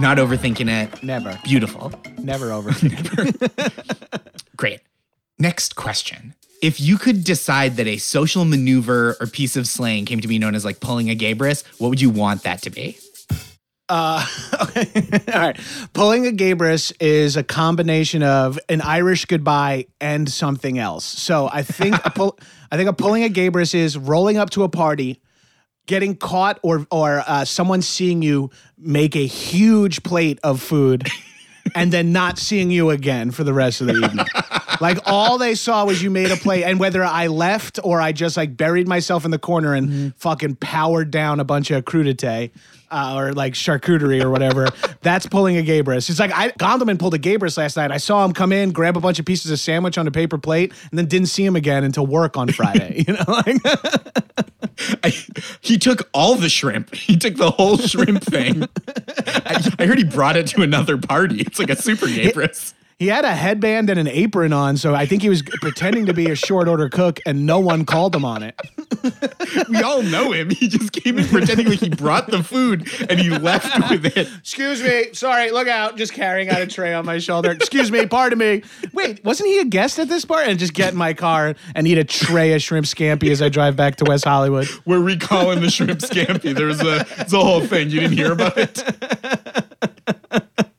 Not 0.00 0.18
overthinking 0.18 0.68
it. 0.68 1.02
Never, 1.02 1.38
Beautiful. 1.44 1.92
never 2.18 2.50
over. 2.52 2.72
Great. 4.56 4.80
Next 5.38 5.76
question. 5.76 6.34
If 6.62 6.80
you 6.80 6.96
could 6.98 7.24
decide 7.24 7.76
that 7.76 7.86
a 7.86 7.98
social 7.98 8.44
maneuver 8.44 9.16
or 9.20 9.26
piece 9.26 9.54
of 9.56 9.68
slang 9.68 10.06
came 10.06 10.20
to 10.20 10.28
be 10.28 10.38
known 10.38 10.54
as 10.54 10.64
like 10.64 10.80
pulling 10.80 11.10
a 11.10 11.16
Gabrus, 11.16 11.62
what 11.78 11.90
would 11.90 12.00
you 12.00 12.10
want 12.10 12.42
that 12.44 12.62
to 12.62 12.70
be? 12.70 12.96
Uh, 13.88 14.26
okay. 14.62 14.88
All 15.34 15.40
right. 15.40 15.60
Pulling 15.92 16.26
a 16.26 16.30
Gabrus 16.30 16.92
is 17.00 17.36
a 17.36 17.42
combination 17.42 18.22
of 18.22 18.58
an 18.68 18.80
Irish 18.80 19.26
goodbye 19.26 19.86
and 20.00 20.28
something 20.28 20.78
else. 20.78 21.04
So 21.04 21.48
I 21.52 21.62
think 21.62 21.96
a 22.04 22.10
pull, 22.10 22.38
I 22.70 22.76
think 22.76 22.88
a 22.88 22.92
pulling 22.92 23.24
a 23.24 23.28
Gabrus 23.28 23.74
is 23.74 23.96
rolling 23.98 24.36
up 24.36 24.50
to 24.50 24.62
a 24.62 24.68
party, 24.68 25.20
getting 25.86 26.16
caught, 26.16 26.58
or 26.62 26.86
or 26.90 27.22
uh, 27.26 27.44
someone 27.44 27.82
seeing 27.82 28.22
you 28.22 28.50
make 28.78 29.16
a 29.16 29.26
huge 29.26 30.02
plate 30.02 30.38
of 30.42 30.62
food, 30.62 31.06
and 31.74 31.92
then 31.92 32.12
not 32.12 32.38
seeing 32.38 32.70
you 32.70 32.90
again 32.90 33.30
for 33.30 33.44
the 33.44 33.52
rest 33.52 33.80
of 33.80 33.88
the 33.88 33.94
evening. 33.94 34.26
Like 34.84 34.98
all 35.06 35.38
they 35.38 35.54
saw 35.54 35.86
was 35.86 36.02
you 36.02 36.10
made 36.10 36.30
a 36.30 36.36
plate, 36.36 36.62
and 36.62 36.78
whether 36.78 37.02
I 37.02 37.28
left 37.28 37.80
or 37.82 38.02
I 38.02 38.12
just 38.12 38.36
like 38.36 38.54
buried 38.54 38.86
myself 38.86 39.24
in 39.24 39.30
the 39.30 39.38
corner 39.38 39.72
and 39.72 40.14
fucking 40.16 40.56
powered 40.56 41.10
down 41.10 41.40
a 41.40 41.44
bunch 41.44 41.70
of 41.70 41.86
crudité 41.86 42.50
uh, 42.90 43.14
or 43.16 43.32
like 43.32 43.54
charcuterie 43.54 44.22
or 44.22 44.28
whatever, 44.28 44.68
that's 45.00 45.26
pulling 45.26 45.56
a 45.56 45.62
Gabrus. 45.62 46.10
It's 46.10 46.20
like 46.20 46.32
I 46.34 46.50
Gondelman 46.50 46.98
pulled 46.98 47.14
a 47.14 47.18
Gabrus 47.18 47.56
last 47.56 47.78
night. 47.78 47.92
I 47.92 47.96
saw 47.96 48.26
him 48.26 48.32
come 48.32 48.52
in, 48.52 48.72
grab 48.72 48.98
a 48.98 49.00
bunch 49.00 49.18
of 49.18 49.24
pieces 49.24 49.50
of 49.50 49.58
sandwich 49.58 49.96
on 49.96 50.06
a 50.06 50.10
paper 50.10 50.36
plate, 50.36 50.74
and 50.90 50.98
then 50.98 51.06
didn't 51.06 51.28
see 51.28 51.46
him 51.46 51.56
again 51.56 51.82
until 51.82 52.06
work 52.06 52.36
on 52.36 52.48
Friday. 52.48 53.06
You 53.08 53.14
know, 53.14 53.24
like 53.26 53.56
I, 55.02 55.08
he 55.62 55.78
took 55.78 56.10
all 56.12 56.34
the 56.34 56.50
shrimp. 56.50 56.94
He 57.04 57.16
took 57.16 57.36
the 57.36 57.50
whole 57.50 57.78
shrimp 57.78 58.22
thing. 58.22 58.64
I, 59.46 59.72
I 59.78 59.86
heard 59.86 59.96
he 59.96 60.04
brought 60.04 60.36
it 60.36 60.46
to 60.48 60.62
another 60.62 60.98
party. 60.98 61.40
It's 61.40 61.58
like 61.58 61.70
a 61.70 61.76
super 61.76 62.06
Gabrus. 62.06 62.74
He 62.98 63.08
had 63.08 63.24
a 63.24 63.34
headband 63.34 63.90
and 63.90 63.98
an 63.98 64.06
apron 64.06 64.52
on, 64.52 64.76
so 64.76 64.94
I 64.94 65.04
think 65.06 65.22
he 65.22 65.28
was 65.28 65.42
pretending 65.42 66.06
to 66.06 66.14
be 66.14 66.30
a 66.30 66.36
short 66.36 66.68
order 66.68 66.88
cook, 66.88 67.20
and 67.26 67.44
no 67.44 67.58
one 67.58 67.84
called 67.84 68.14
him 68.14 68.24
on 68.24 68.42
it. 68.42 68.58
we 69.68 69.82
all 69.82 70.02
know 70.02 70.32
him. 70.32 70.50
He 70.50 70.68
just 70.68 70.92
came 70.92 71.18
in 71.18 71.26
pretending 71.26 71.66
like 71.68 71.80
he 71.80 71.88
brought 71.88 72.28
the 72.28 72.42
food 72.42 72.88
and 73.10 73.18
he 73.18 73.30
left 73.30 73.90
with 73.90 74.06
it. 74.16 74.28
Excuse 74.38 74.82
me, 74.82 75.12
sorry, 75.12 75.50
look 75.50 75.66
out! 75.66 75.96
Just 75.96 76.12
carrying 76.12 76.48
out 76.48 76.60
a 76.60 76.66
tray 76.66 76.94
on 76.94 77.04
my 77.04 77.18
shoulder. 77.18 77.50
Excuse 77.50 77.90
me, 77.90 78.06
pardon 78.06 78.38
me. 78.38 78.62
Wait, 78.92 79.24
wasn't 79.24 79.48
he 79.48 79.58
a 79.58 79.64
guest 79.64 79.98
at 79.98 80.08
this 80.08 80.24
bar? 80.24 80.42
And 80.42 80.58
just 80.58 80.74
get 80.74 80.92
in 80.92 80.98
my 80.98 81.14
car 81.14 81.54
and 81.74 81.88
eat 81.88 81.98
a 81.98 82.04
tray 82.04 82.52
of 82.52 82.62
shrimp 82.62 82.86
scampi 82.86 83.30
as 83.30 83.42
I 83.42 83.48
drive 83.48 83.76
back 83.76 83.96
to 83.96 84.04
West 84.04 84.24
Hollywood. 84.24 84.68
We're 84.84 85.00
recalling 85.00 85.60
the 85.60 85.70
shrimp 85.70 86.00
scampi. 86.00 86.54
There 86.54 86.66
was 86.66 86.80
a, 86.80 87.06
it's 87.18 87.32
a 87.32 87.40
whole 87.40 87.60
thing. 87.60 87.90
You 87.90 88.00
didn't 88.00 88.16
hear 88.16 88.32
about 88.32 88.56
it. 88.56 88.82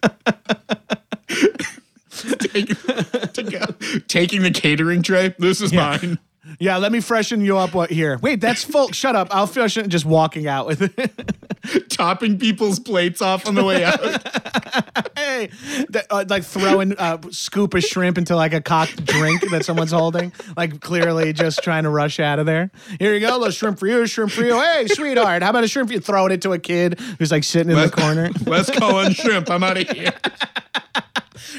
taking, 2.48 4.02
taking 4.08 4.42
the 4.42 4.52
catering 4.54 5.02
tray. 5.02 5.36
This 5.40 5.62
is 5.62 5.72
Yeah. 5.72 5.98
mine. 6.02 6.20
Yeah, 6.60 6.78
let 6.78 6.92
me 6.92 7.00
freshen 7.02 7.42
you 7.42 7.58
up. 7.58 7.74
What 7.74 7.90
here? 7.90 8.20
Wait, 8.22 8.40
that's 8.40 8.64
full. 8.64 8.92
Shut 8.92 9.16
up. 9.16 9.30
I'll 9.32 9.48
freshen. 9.48 9.90
Just 9.90 10.06
walking 10.06 10.48
out 10.48 10.68
with 10.68 10.82
it. 10.84 11.90
Topping 11.90 12.38
people's 12.38 12.80
plates 12.80 13.20
off 13.22 13.48
on 13.48 13.56
the 13.56 13.64
way 13.64 13.84
out. 13.84 14.00
that, 15.90 16.06
uh, 16.10 16.26
like 16.28 16.44
throwing 16.44 16.98
uh, 16.98 17.18
scoop 17.32 17.74
of 17.74 17.84
shrimp 17.84 18.18
into 18.18 18.36
like 18.36 18.54
a 18.54 18.62
cocked 18.62 19.06
drink 19.06 19.50
that 19.52 19.66
someone's 19.66 19.92
holding, 19.92 20.32
like 20.58 20.80
clearly 20.82 21.34
just 21.34 21.64
trying 21.64 21.84
to 21.84 21.90
rush 21.90 22.20
out 22.20 22.40
of 22.40 22.46
there. 22.46 22.72
Here 23.00 23.14
you 23.14 23.20
go, 23.20 23.36
a 23.36 23.38
little 23.38 23.52
shrimp 23.52 23.80
for 23.80 23.88
you, 23.88 24.06
shrimp 24.08 24.32
for 24.32 24.44
you. 24.44 24.60
Hey, 24.60 24.88
sweetheart, 24.88 25.44
how 25.44 25.50
about 25.50 25.64
a 25.64 25.68
shrimp 25.68 25.90
for 25.90 25.94
you? 25.94 26.00
Throw 26.00 26.26
it 26.28 26.32
into 26.32 26.54
a 26.54 26.60
kid 26.60 27.00
who's 27.20 27.32
like 27.32 27.44
sitting 27.44 27.72
in 27.72 27.78
the 27.78 27.90
corner. 27.90 28.30
Let's 28.46 28.70
go 28.70 28.98
on 28.98 29.14
shrimp. 29.14 29.50
I'm 29.50 29.64
out 29.64 29.78
of 29.78 29.90
here. 29.90 30.14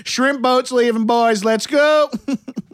Shrimp 0.05 0.43
boats 0.43 0.73
leaving, 0.73 1.07
boys. 1.07 1.45
Let's 1.45 1.67
go. 1.67 2.11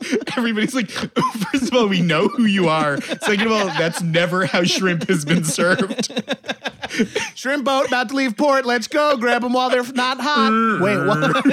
Everybody's 0.36 0.74
like, 0.74 0.90
first 0.90 1.68
of 1.68 1.74
all, 1.74 1.88
we 1.88 2.00
know 2.00 2.28
who 2.28 2.44
you 2.44 2.68
are. 2.68 3.00
Second 3.00 3.46
of 3.46 3.52
all, 3.52 3.66
that's 3.66 4.00
never 4.02 4.46
how 4.46 4.62
shrimp 4.64 5.08
has 5.08 5.24
been 5.24 5.44
served. 5.44 6.12
Shrimp 7.34 7.64
boat 7.64 7.88
about 7.88 8.08
to 8.08 8.14
leave 8.14 8.36
port. 8.36 8.64
Let's 8.64 8.88
go. 8.88 9.16
Grab 9.18 9.42
them 9.42 9.52
while 9.52 9.68
they're 9.70 9.82
not 9.92 10.18
hot. 10.20 10.80
Wait, 10.80 10.96
what? 11.06 11.44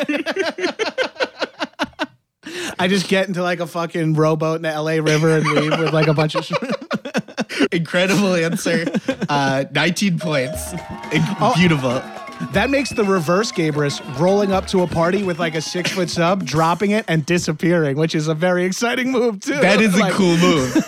I 2.79 2.87
just 2.87 3.07
get 3.09 3.27
into 3.27 3.41
like 3.43 3.59
a 3.59 3.67
fucking 3.67 4.13
rowboat 4.13 4.57
in 4.57 4.61
the 4.61 4.71
LA 4.81 4.93
River 5.03 5.37
and 5.37 5.45
leave 5.45 5.77
with 5.77 5.93
like 5.93 6.07
a 6.07 6.13
bunch 6.13 6.35
of 6.35 6.45
shrimp. 6.45 7.73
Incredible 7.73 8.33
answer. 8.35 8.85
Uh, 9.27 9.65
19 9.71 10.19
points. 10.19 10.73
In- 11.11 11.23
Beautiful. 11.55 12.01
That 12.51 12.69
makes 12.69 12.89
the 12.89 13.03
reverse 13.03 13.51
Gabrus 13.51 14.01
rolling 14.19 14.51
up 14.51 14.67
to 14.67 14.81
a 14.81 14.87
party 14.87 15.23
with 15.23 15.39
like 15.39 15.55
a 15.55 15.61
six 15.61 15.91
foot 15.91 16.09
sub, 16.09 16.45
dropping 16.45 16.91
it 16.91 17.05
and 17.07 17.25
disappearing, 17.25 17.97
which 17.97 18.13
is 18.13 18.27
a 18.27 18.33
very 18.33 18.65
exciting 18.65 19.11
move 19.11 19.39
too. 19.39 19.55
That 19.55 19.81
is 19.81 19.97
a 19.97 20.11
cool 20.11 20.37
move. 20.37 20.75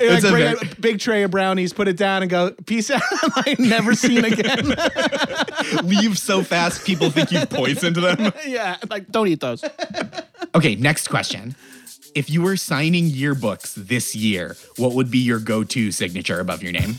like, 0.00 0.24
a 0.24 0.30
bring 0.30 0.56
a 0.56 0.74
big 0.80 0.98
tray 0.98 1.22
of 1.22 1.30
brownies, 1.30 1.72
put 1.72 1.88
it 1.88 1.96
down, 1.96 2.22
and 2.22 2.30
go. 2.30 2.52
Peace 2.66 2.90
out. 2.90 3.02
I 3.10 3.56
never 3.58 3.94
seen 3.94 4.24
again. 4.24 4.74
Leave 5.84 6.18
so 6.18 6.42
fast, 6.42 6.84
people 6.86 7.10
think 7.10 7.30
you've 7.30 7.50
poisoned 7.50 7.96
them. 7.96 8.32
yeah, 8.46 8.76
like 8.88 9.08
don't 9.08 9.28
eat 9.28 9.40
those. 9.40 9.62
Okay, 10.54 10.76
next 10.76 11.08
question. 11.08 11.54
If 12.14 12.30
you 12.30 12.42
were 12.42 12.56
signing 12.56 13.04
yearbooks 13.04 13.74
this 13.74 14.16
year, 14.16 14.56
what 14.76 14.94
would 14.94 15.10
be 15.10 15.18
your 15.18 15.38
go 15.38 15.62
to 15.64 15.92
signature 15.92 16.40
above 16.40 16.62
your 16.62 16.72
name? 16.72 16.96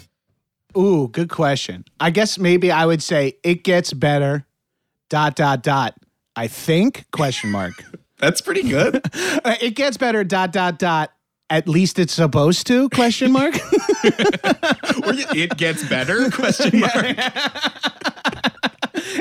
Ooh, 0.78 1.08
good 1.10 1.30
question. 1.30 1.86
I 2.00 2.10
guess 2.12 2.38
maybe 2.38 2.72
I 2.72 2.86
would 2.86 3.04
say 3.04 3.38
it 3.44 3.64
gets 3.64 3.94
better. 3.94 4.46
Dot 5.10 5.36
dot 5.36 5.64
dot. 5.64 5.96
I 6.36 6.48
think 6.48 7.06
question 7.12 7.52
mark. 7.52 7.84
That's 8.20 8.42
pretty 8.42 8.64
good. 8.64 9.02
It 9.62 9.76
gets 9.76 9.98
better. 9.98 10.24
Dot 10.24 10.52
dot 10.52 10.80
dot. 10.80 11.12
At 11.50 11.68
least 11.68 12.00
it's 12.00 12.14
supposed 12.14 12.66
to? 12.68 12.88
Question 12.90 13.32
mark. 13.32 13.56
it 14.04 15.58
gets 15.58 15.88
better? 15.90 16.30
Question 16.32 16.80
mark. 16.80 17.18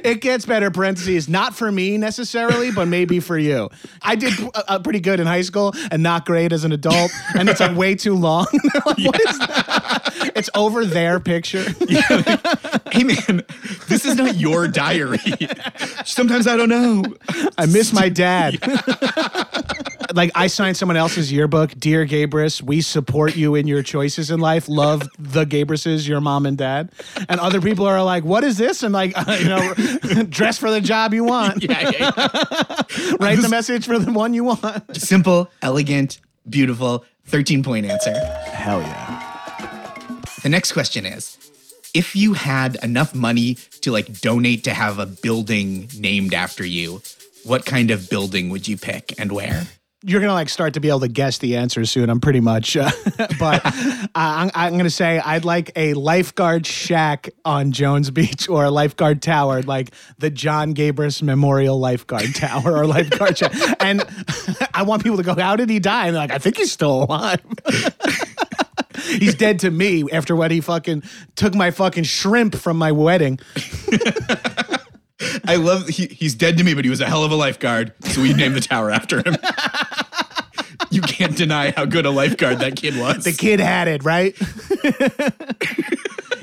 It 0.05 0.21
gets 0.21 0.47
better. 0.47 0.71
Parentheses. 0.71 1.29
Not 1.29 1.55
for 1.55 1.71
me 1.71 1.99
necessarily, 1.99 2.71
but 2.71 2.87
maybe 2.89 3.21
for 3.21 3.39
you. 3.39 3.69
I 4.03 4.17
did 4.17 4.33
uh, 4.41 4.63
uh, 4.69 4.79
pretty 4.81 5.01
good 5.01 5.21
in 5.21 5.27
high 5.27 5.43
school 5.43 5.75
and 5.91 6.03
not 6.03 6.27
great 6.27 6.53
as 6.53 6.65
an 6.65 6.73
adult, 6.73 7.11
and 7.35 7.49
it's 7.49 7.61
like 7.61 7.77
way 7.77 7.95
too 7.95 8.15
long. 8.15 8.47
Like, 8.87 8.99
what 8.99 9.21
is 9.21 9.39
that? 9.39 10.33
It's 10.37 10.49
over 10.55 10.85
their 10.85 11.21
picture. 11.21 11.65
Hey 12.93 13.05
man, 13.05 13.45
this 13.87 14.05
is 14.05 14.17
not 14.17 14.35
your 14.37 14.67
diary. 14.67 15.21
Sometimes 16.05 16.49
I 16.49 16.57
don't 16.57 16.69
know. 16.69 17.05
I 17.57 17.67
miss 17.67 17.93
my 17.93 18.09
dad. 18.09 18.59
like 20.15 20.31
I 20.35 20.47
signed 20.47 20.77
someone 20.77 20.97
else's 20.97 21.33
yearbook, 21.33 21.73
dear 21.79 22.07
Gabrus, 22.07 22.63
we 22.63 22.81
support 22.81 23.37
you 23.37 23.55
in 23.55 23.67
your 23.67 23.83
choices 23.83 24.31
in 24.31 24.41
life. 24.41 24.69
Love 24.69 25.09
the 25.19 25.45
Gabruses, 25.45 26.07
your 26.07 26.21
mom 26.21 26.47
and 26.47 26.57
dad. 26.57 26.91
And 27.29 27.41
other 27.41 27.61
people 27.61 27.87
are 27.87 28.03
like, 28.03 28.25
"What 28.25 28.45
is 28.45 28.59
this?" 28.59 28.83
And 28.83 28.93
like, 28.93 29.15
you 29.41 29.49
know, 29.49 29.75
dress 30.29 30.59
for 30.59 30.71
the 30.71 30.81
job 30.81 31.15
you 31.15 31.25
want. 31.25 31.65
Yeah, 31.71 31.91
yeah, 31.91 32.11
Write 33.21 33.41
the 33.41 33.49
message 33.49 33.87
for 33.87 33.99
the 33.99 34.13
one 34.13 34.35
you 34.35 34.45
want. 34.45 34.97
Simple, 34.97 35.51
elegant, 35.63 36.19
beautiful, 36.49 37.05
13 37.27 37.63
point 37.63 37.87
answer. 37.87 38.13
Hell 38.13 38.81
yeah. 38.81 39.31
The 40.43 40.49
next 40.49 40.73
question 40.73 41.07
is 41.07 41.37
if 41.95 42.17
you 42.17 42.33
had 42.33 42.77
enough 42.83 43.15
money 43.15 43.55
to 43.83 43.93
like 43.93 44.21
donate 44.21 44.65
to 44.65 44.75
have 44.75 44.99
a 44.99 45.07
building 45.07 45.89
named 45.99 46.35
after 46.35 46.65
you, 46.65 47.03
what 47.45 47.67
kind 47.67 47.91
of 47.91 48.09
building 48.11 48.49
would 48.51 48.67
you 48.67 48.77
pick 48.77 49.15
and 49.19 49.33
where? 49.33 49.67
You're 50.03 50.21
gonna 50.23 50.33
like 50.33 50.49
start 50.49 50.75
to 50.75 50.81
be 50.81 50.89
able 50.89 51.01
to 51.01 51.09
guess 51.09 51.39
the 51.39 51.57
answer 51.57 51.85
soon. 51.85 52.09
I'm 52.09 52.21
pretty 52.21 52.41
much, 52.41 52.75
uh, 52.75 52.91
but 53.39 53.61
uh, 53.67 54.07
I'm, 54.15 54.51
I'm 54.55 54.77
gonna 54.79 54.89
say 54.89 55.19
I'd 55.19 55.45
like 55.45 55.73
a 55.77 55.93
lifeguard 55.93 56.67
shack 56.67 57.29
on 57.45 57.73
Jones 57.73 58.11
Beach 58.11 58.49
or 58.49 58.65
a 58.65 58.71
lifeguard 58.71 59.21
tower, 59.21 59.61
like 59.63 59.91
the 60.17 60.31
John 60.31 60.75
Gabrus 60.75 61.21
Memorial 61.23 61.79
Lifeguard 61.79 62.35
Tower 62.35 62.79
or 62.79 62.87
lifeguard 62.87 63.37
shack. 63.37 63.53
And 63.81 64.03
I 64.75 64.85
want 64.85 65.03
people 65.03 65.19
to 65.19 65.23
go, 65.23 65.35
"How 65.35 65.57
did 65.57 65.69
he 65.69 65.81
die?" 65.81 66.07
And 66.07 66.17
they're 66.17 66.23
like, 66.23 66.33
"I 66.33 66.39
think 66.39 66.57
he's 66.57 66.73
still 66.73 67.05
alive." 67.05 67.41
He's 69.05 69.35
dead 69.35 69.61
to 69.61 69.71
me 69.71 70.05
after 70.13 70.35
what 70.37 70.51
he 70.51 70.61
fucking 70.61 71.03
took 71.35 71.55
my 71.55 71.71
fucking 71.71 72.05
shrimp 72.05 72.55
from 72.55 72.77
my 72.79 72.93
wedding. 72.93 73.39
I 75.45 75.57
love 75.57 75.89
he, 75.89 76.07
he's 76.07 76.35
dead 76.35 76.57
to 76.59 76.65
me, 76.65 76.75
but 76.75 76.85
he 76.85 76.91
was 76.91 77.01
a 77.01 77.07
hell 77.07 77.25
of 77.25 77.33
a 77.33 77.35
lifeguard, 77.35 77.93
so 78.05 78.23
we 78.23 78.33
named 78.33 78.55
the 78.55 78.61
tower 78.61 78.91
after 78.91 79.19
him. 79.19 79.37
You 80.91 81.03
can't 81.03 81.37
deny 81.37 81.71
how 81.71 81.85
good 81.85 82.07
a 82.07 82.11
lifeguard 82.11 82.59
that 82.59 82.77
kid 82.77 82.99
was. 82.99 83.25
The 83.25 83.33
kid 83.33 83.61
had 83.61 83.89
it, 83.89 84.05
right? 84.05 84.37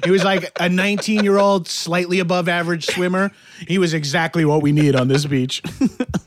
he 0.04 0.12
was 0.12 0.24
like 0.24 0.52
a 0.60 0.70
19 0.70 1.24
year 1.24 1.38
old, 1.38 1.68
slightly 1.68 2.20
above 2.20 2.48
average 2.48 2.86
swimmer. 2.86 3.32
He 3.68 3.78
was 3.78 3.94
exactly 3.94 4.46
what 4.46 4.62
we 4.62 4.72
need 4.72 4.96
on 4.96 5.08
this 5.08 5.26
beach. 5.26 5.62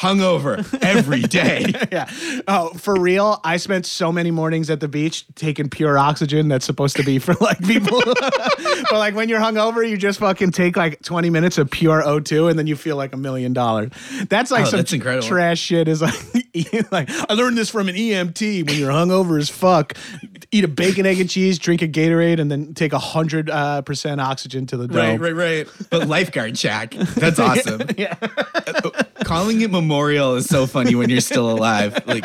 Hungover 0.00 0.58
every 0.82 1.22
day. 1.22 1.64
yeah. 1.90 2.10
Oh, 2.46 2.68
for 2.76 3.00
real, 3.00 3.40
I 3.44 3.56
spent 3.56 3.86
so 3.86 4.12
many 4.12 4.30
mornings 4.30 4.68
at 4.68 4.80
the 4.80 4.88
beach 4.88 5.24
taking 5.36 5.70
pure 5.70 5.96
oxygen 5.98 6.48
that's 6.48 6.66
supposed 6.66 6.96
to 6.96 7.02
be 7.02 7.18
for 7.18 7.32
like 7.40 7.58
people. 7.64 8.02
but 8.04 8.92
like 8.92 9.14
when 9.14 9.30
you're 9.30 9.40
hungover, 9.40 9.88
you 9.88 9.96
just 9.96 10.18
fucking 10.18 10.50
take 10.52 10.76
like 10.76 11.00
20 11.02 11.30
minutes 11.30 11.56
of 11.56 11.70
pure 11.70 12.02
O2 12.02 12.50
and 12.50 12.58
then 12.58 12.66
you 12.66 12.76
feel 12.76 12.96
like 12.96 13.14
a 13.14 13.16
million 13.16 13.54
dollars. 13.54 13.90
That's 14.28 14.50
like 14.50 14.66
Oh, 14.66 14.70
some 14.70 14.76
that's 14.80 14.92
incredible. 14.92 15.26
trash 15.26 15.60
shit. 15.60 15.88
Is 15.88 16.02
like, 16.02 16.14
like, 16.92 17.08
I 17.30 17.32
learned 17.32 17.56
this 17.56 17.70
from 17.70 17.88
an 17.88 17.94
EMT 17.94 18.66
when 18.66 18.78
you're 18.78 18.92
hungover 18.92 19.38
as 19.40 19.48
fuck. 19.48 19.94
Eat 20.52 20.64
a 20.64 20.68
bacon, 20.68 21.06
egg, 21.06 21.20
and 21.20 21.28
cheese, 21.28 21.58
drink 21.58 21.80
a 21.82 21.88
Gatorade, 21.88 22.38
and 22.38 22.50
then 22.50 22.72
take 22.74 22.92
a 22.92 22.98
hundred 22.98 23.48
uh, 23.50 23.82
percent 23.82 24.20
oxygen 24.20 24.66
to 24.66 24.76
the 24.76 24.86
dome. 24.88 24.96
Right, 24.96 25.20
right, 25.20 25.34
right. 25.34 25.68
But 25.90 26.06
lifeguard 26.06 26.56
shack. 26.58 26.92
That's 26.92 27.38
awesome. 27.38 27.82
Yeah. 27.96 28.14
Calling 29.26 29.60
it 29.60 29.72
memorial 29.72 30.36
is 30.36 30.46
so 30.46 30.68
funny 30.68 30.94
when 30.94 31.10
you're 31.10 31.20
still 31.20 31.50
alive. 31.50 32.00
Like, 32.06 32.24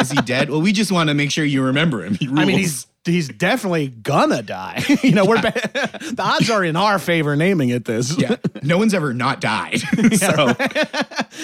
is 0.00 0.12
he 0.12 0.20
dead? 0.22 0.48
Well, 0.48 0.62
we 0.62 0.72
just 0.72 0.92
want 0.92 1.08
to 1.08 1.14
make 1.14 1.32
sure 1.32 1.44
you 1.44 1.62
remember 1.62 2.04
him. 2.04 2.16
I 2.36 2.44
mean, 2.44 2.58
he's 2.58 2.86
he's 3.04 3.26
definitely 3.28 3.88
gonna 3.88 4.42
die. 4.42 4.84
you 5.02 5.10
know, 5.10 5.24
we're 5.24 5.40
the 5.40 6.14
odds 6.16 6.48
are 6.48 6.62
in 6.62 6.76
our 6.76 7.00
favor 7.00 7.34
naming 7.34 7.70
it 7.70 7.84
this. 7.84 8.16
yeah. 8.16 8.36
No 8.62 8.78
one's 8.78 8.94
ever 8.94 9.12
not 9.12 9.40
died. 9.40 9.80
so 10.12 10.54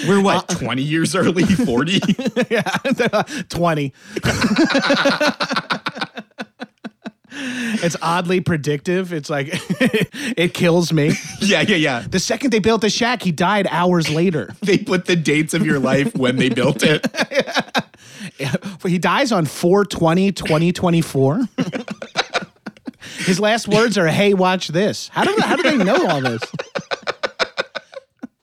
we're 0.06 0.22
what, 0.22 0.52
uh, 0.52 0.54
20 0.54 0.82
years 0.82 1.16
early? 1.16 1.44
40? 1.44 2.00
yeah, 2.50 2.62
twenty. 3.48 3.92
It's 7.44 7.96
oddly 8.00 8.40
predictive. 8.40 9.12
It's 9.12 9.30
like 9.30 9.48
it 9.50 10.54
kills 10.54 10.92
me. 10.92 11.12
yeah, 11.40 11.62
yeah, 11.62 11.76
yeah. 11.76 12.04
The 12.08 12.20
second 12.20 12.50
they 12.50 12.58
built 12.58 12.80
the 12.80 12.90
shack, 12.90 13.22
he 13.22 13.32
died 13.32 13.66
hours 13.70 14.08
later. 14.10 14.54
They 14.62 14.78
put 14.78 15.04
the 15.04 15.16
dates 15.16 15.52
of 15.54 15.66
your 15.66 15.78
life 15.78 16.14
when 16.16 16.36
they 16.36 16.48
built 16.48 16.82
it. 16.82 17.06
He 18.86 18.98
dies 18.98 19.30
on 19.32 19.44
420 19.44 20.32
2024. 20.32 21.40
His 23.18 23.38
last 23.38 23.68
words 23.68 23.98
are, 23.98 24.06
"Hey, 24.06 24.32
watch 24.32 24.68
this." 24.68 25.08
How 25.08 25.24
do 25.24 25.36
how 25.42 25.56
do 25.56 25.62
they 25.62 25.76
know 25.76 26.06
all 26.08 26.20
this? 26.22 26.40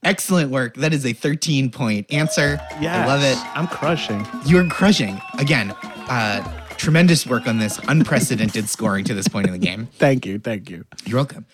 Excellent 0.03 0.51
work. 0.51 0.75
That 0.75 0.93
is 0.93 1.05
a 1.05 1.13
13 1.13 1.71
point 1.71 2.11
answer. 2.11 2.59
Yeah, 2.79 3.03
I 3.03 3.07
love 3.07 3.23
it. 3.23 3.37
I'm 3.57 3.67
crushing. 3.67 4.25
You're 4.45 4.67
crushing. 4.67 5.19
Again, 5.37 5.71
uh, 6.09 6.58
tremendous 6.79 7.27
work 7.27 7.45
on 7.45 7.59
this. 7.59 7.79
Unprecedented 7.87 8.69
scoring 8.69 9.05
to 9.05 9.13
this 9.13 9.27
point 9.27 9.45
in 9.45 9.53
the 9.53 9.59
game. 9.59 9.85
Thank 9.97 10.25
you. 10.25 10.39
Thank 10.39 10.69
you. 10.69 10.85
You're 11.05 11.17
welcome. 11.17 11.45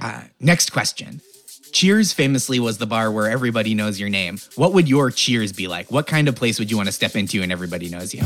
Uh, 0.00 0.22
next 0.40 0.72
question. 0.72 1.20
Cheers 1.72 2.12
famously 2.12 2.58
was 2.58 2.78
the 2.78 2.86
bar 2.86 3.12
where 3.12 3.30
everybody 3.30 3.74
knows 3.74 4.00
your 4.00 4.08
name. 4.08 4.38
What 4.56 4.72
would 4.72 4.88
your 4.88 5.10
Cheers 5.10 5.52
be 5.52 5.68
like? 5.68 5.90
What 5.92 6.08
kind 6.08 6.26
of 6.26 6.34
place 6.34 6.58
would 6.58 6.70
you 6.70 6.76
want 6.76 6.88
to 6.88 6.92
step 6.92 7.14
into 7.14 7.42
and 7.42 7.52
everybody 7.52 7.88
knows 7.88 8.12
you? 8.12 8.24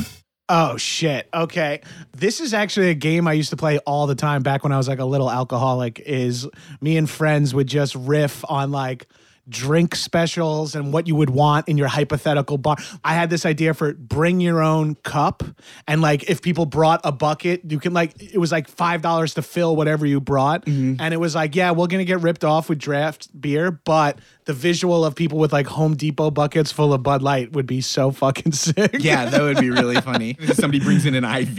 Oh 0.49 0.76
shit. 0.76 1.28
Okay. 1.32 1.80
This 2.12 2.40
is 2.40 2.54
actually 2.54 2.90
a 2.90 2.94
game 2.94 3.26
I 3.26 3.32
used 3.32 3.50
to 3.50 3.56
play 3.56 3.78
all 3.78 4.06
the 4.06 4.14
time 4.14 4.42
back 4.42 4.62
when 4.62 4.73
I 4.73 4.76
was 4.76 4.88
like 4.88 4.99
a 4.99 5.04
little 5.04 5.30
alcoholic 5.30 6.00
is 6.00 6.46
me 6.80 6.96
and 6.96 7.08
friends 7.08 7.54
would 7.54 7.66
just 7.66 7.94
riff 7.94 8.44
on 8.49 8.70
like 8.70 9.06
drink 9.48 9.94
specials 9.94 10.74
and 10.74 10.92
what 10.92 11.06
you 11.06 11.14
would 11.14 11.30
want 11.30 11.68
in 11.68 11.76
your 11.76 11.88
hypothetical 11.88 12.58
bar. 12.58 12.76
I 13.02 13.14
had 13.14 13.30
this 13.30 13.44
idea 13.44 13.74
for 13.74 13.92
bring 13.92 14.40
your 14.40 14.62
own 14.62 14.94
cup 14.96 15.42
and 15.86 16.00
like 16.00 16.28
if 16.28 16.42
people 16.42 16.66
brought 16.66 17.00
a 17.04 17.12
bucket, 17.12 17.62
you 17.70 17.78
can 17.78 17.92
like 17.92 18.20
it 18.20 18.38
was 18.38 18.52
like 18.52 18.70
$5 18.70 19.34
to 19.34 19.42
fill 19.42 19.76
whatever 19.76 20.06
you 20.06 20.20
brought 20.20 20.64
mm-hmm. 20.64 21.00
and 21.00 21.14
it 21.14 21.18
was 21.18 21.34
like, 21.34 21.54
yeah, 21.54 21.70
we're 21.70 21.86
going 21.86 21.98
to 22.00 22.04
get 22.04 22.20
ripped 22.20 22.44
off 22.44 22.68
with 22.68 22.78
draft 22.78 23.28
beer, 23.38 23.70
but 23.70 24.18
the 24.44 24.52
visual 24.52 25.04
of 25.04 25.14
people 25.14 25.38
with 25.38 25.52
like 25.52 25.66
Home 25.66 25.96
Depot 25.96 26.30
buckets 26.30 26.70
full 26.70 26.92
of 26.92 27.02
Bud 27.02 27.22
Light 27.22 27.52
would 27.52 27.66
be 27.66 27.80
so 27.80 28.10
fucking 28.10 28.52
sick. 28.52 28.96
Yeah, 28.98 29.26
that 29.26 29.40
would 29.40 29.58
be 29.58 29.70
really 29.70 30.00
funny. 30.00 30.36
If 30.44 30.56
Somebody 30.56 30.80
brings 30.84 31.06
in 31.06 31.14
an 31.14 31.24
IV. 31.24 31.58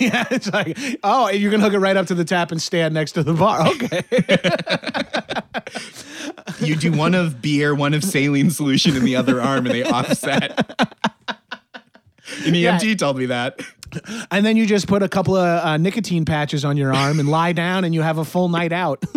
yeah, 0.00 0.24
it's 0.30 0.52
like, 0.52 0.78
oh, 1.02 1.26
and 1.26 1.38
you 1.38 1.50
can 1.50 1.60
hook 1.60 1.72
it 1.72 1.78
right 1.78 1.96
up 1.96 2.06
to 2.06 2.14
the 2.14 2.24
tap 2.24 2.52
and 2.52 2.62
stand 2.62 2.94
next 2.94 3.12
to 3.12 3.22
the 3.22 3.34
bar. 3.34 3.66
Okay. 3.66 4.02
you 6.60 6.76
do 6.76 6.92
one 6.96 7.14
of 7.14 7.40
beer, 7.40 7.74
one 7.74 7.94
of 7.94 8.04
saline 8.04 8.50
solution 8.50 8.96
in 8.96 9.04
the 9.04 9.16
other 9.16 9.40
arm, 9.40 9.66
and 9.66 9.74
they 9.74 9.84
offset. 9.84 10.58
An 12.44 12.54
EMT 12.54 12.98
told 12.98 13.18
me 13.18 13.26
that. 13.26 13.60
and 14.30 14.44
then 14.44 14.56
you 14.56 14.66
just 14.66 14.88
put 14.88 15.02
a 15.02 15.08
couple 15.08 15.36
of 15.36 15.64
uh, 15.64 15.76
nicotine 15.76 16.24
patches 16.24 16.64
on 16.64 16.76
your 16.76 16.94
arm 16.94 17.20
and 17.20 17.28
lie 17.28 17.52
down, 17.52 17.84
and 17.84 17.94
you 17.94 18.02
have 18.02 18.18
a 18.18 18.24
full 18.24 18.48
night 18.48 18.72
out. 18.72 19.02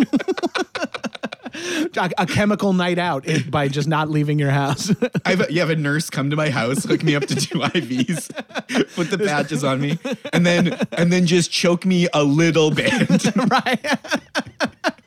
a, 1.96 2.10
a 2.18 2.26
chemical 2.26 2.72
night 2.72 2.98
out 2.98 3.26
by 3.50 3.68
just 3.68 3.88
not 3.88 4.08
leaving 4.08 4.38
your 4.38 4.50
house. 4.50 4.90
I 5.24 5.30
have 5.30 5.48
a, 5.48 5.52
you 5.52 5.60
have 5.60 5.70
a 5.70 5.76
nurse 5.76 6.10
come 6.10 6.30
to 6.30 6.36
my 6.36 6.50
house, 6.50 6.84
hook 6.84 7.02
me 7.02 7.14
up 7.14 7.26
to 7.26 7.34
two 7.34 7.58
IVs, 7.58 8.94
put 8.94 9.10
the 9.10 9.18
patches 9.18 9.64
on 9.64 9.80
me, 9.80 9.98
and 10.32 10.46
then 10.46 10.78
and 10.92 11.12
then 11.12 11.26
just 11.26 11.50
choke 11.50 11.84
me 11.84 12.08
a 12.12 12.22
little 12.22 12.70
bit. 12.70 12.92
right. 13.50 13.84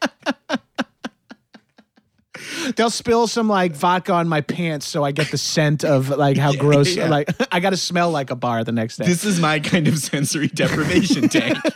They'll 2.76 2.90
spill 2.90 3.28
some 3.28 3.48
like 3.48 3.74
vodka 3.74 4.14
on 4.14 4.28
my 4.28 4.42
pants 4.42 4.88
so 4.88 5.04
I 5.04 5.12
get 5.12 5.32
the 5.32 5.38
scent 5.38 5.84
of 5.84 6.10
like 6.10 6.38
how 6.38 6.54
gross 6.58 6.96
yeah. 6.96 7.08
like 7.08 7.30
I 7.52 7.60
got 7.60 7.72
to 7.72 7.78
smell 7.78 8.12
like 8.12 8.30
a 8.32 8.36
bar 8.36 8.64
the 8.64 8.72
next 8.72 8.98
day. 8.98 9.06
This 9.06 9.26
is 9.26 9.40
my 9.40 9.60
kind 9.60 9.88
of 9.88 9.98
sensory 9.98 10.48
deprivation 10.48 11.30
tank. 11.30 11.58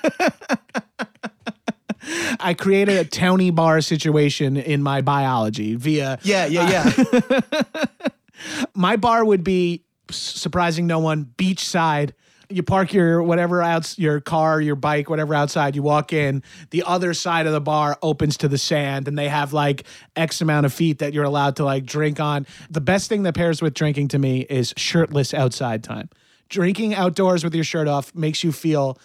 I 2.39 2.53
created 2.53 2.97
a 2.97 3.05
towny 3.05 3.51
bar 3.51 3.81
situation 3.81 4.55
in 4.57 4.81
my 4.81 5.01
biology 5.01 5.75
via 5.75 6.19
Yeah, 6.23 6.45
yeah, 6.45 6.93
uh, 6.97 7.03
yeah. 7.31 8.09
my 8.73 8.95
bar 8.95 9.25
would 9.25 9.43
be 9.43 9.83
surprising 10.09 10.87
no 10.87 10.99
one 10.99 11.25
beachside 11.37 12.11
you 12.49 12.63
park 12.63 12.93
your 12.93 13.21
whatever 13.21 13.61
out 13.61 13.97
your 13.97 14.19
car 14.19 14.61
your 14.61 14.75
bike 14.75 15.09
whatever 15.09 15.33
outside 15.33 15.75
you 15.75 15.83
walk 15.83 16.13
in 16.13 16.43
the 16.71 16.83
other 16.85 17.13
side 17.13 17.45
of 17.45 17.53
the 17.53 17.61
bar 17.61 17.97
opens 18.01 18.37
to 18.37 18.47
the 18.47 18.57
sand 18.57 19.07
and 19.07 19.17
they 19.17 19.27
have 19.27 19.53
like 19.53 19.85
x 20.15 20.41
amount 20.41 20.65
of 20.65 20.73
feet 20.73 20.99
that 20.99 21.13
you're 21.13 21.25
allowed 21.25 21.55
to 21.55 21.63
like 21.63 21.85
drink 21.85 22.19
on 22.19 22.45
the 22.69 22.81
best 22.81 23.09
thing 23.09 23.23
that 23.23 23.33
pairs 23.33 23.61
with 23.61 23.73
drinking 23.73 24.07
to 24.07 24.19
me 24.19 24.41
is 24.49 24.73
shirtless 24.77 25.33
outside 25.33 25.83
time 25.83 26.09
drinking 26.49 26.95
outdoors 26.95 27.43
with 27.43 27.53
your 27.53 27.63
shirt 27.63 27.87
off 27.87 28.13
makes 28.15 28.43
you 28.43 28.51
feel 28.51 28.97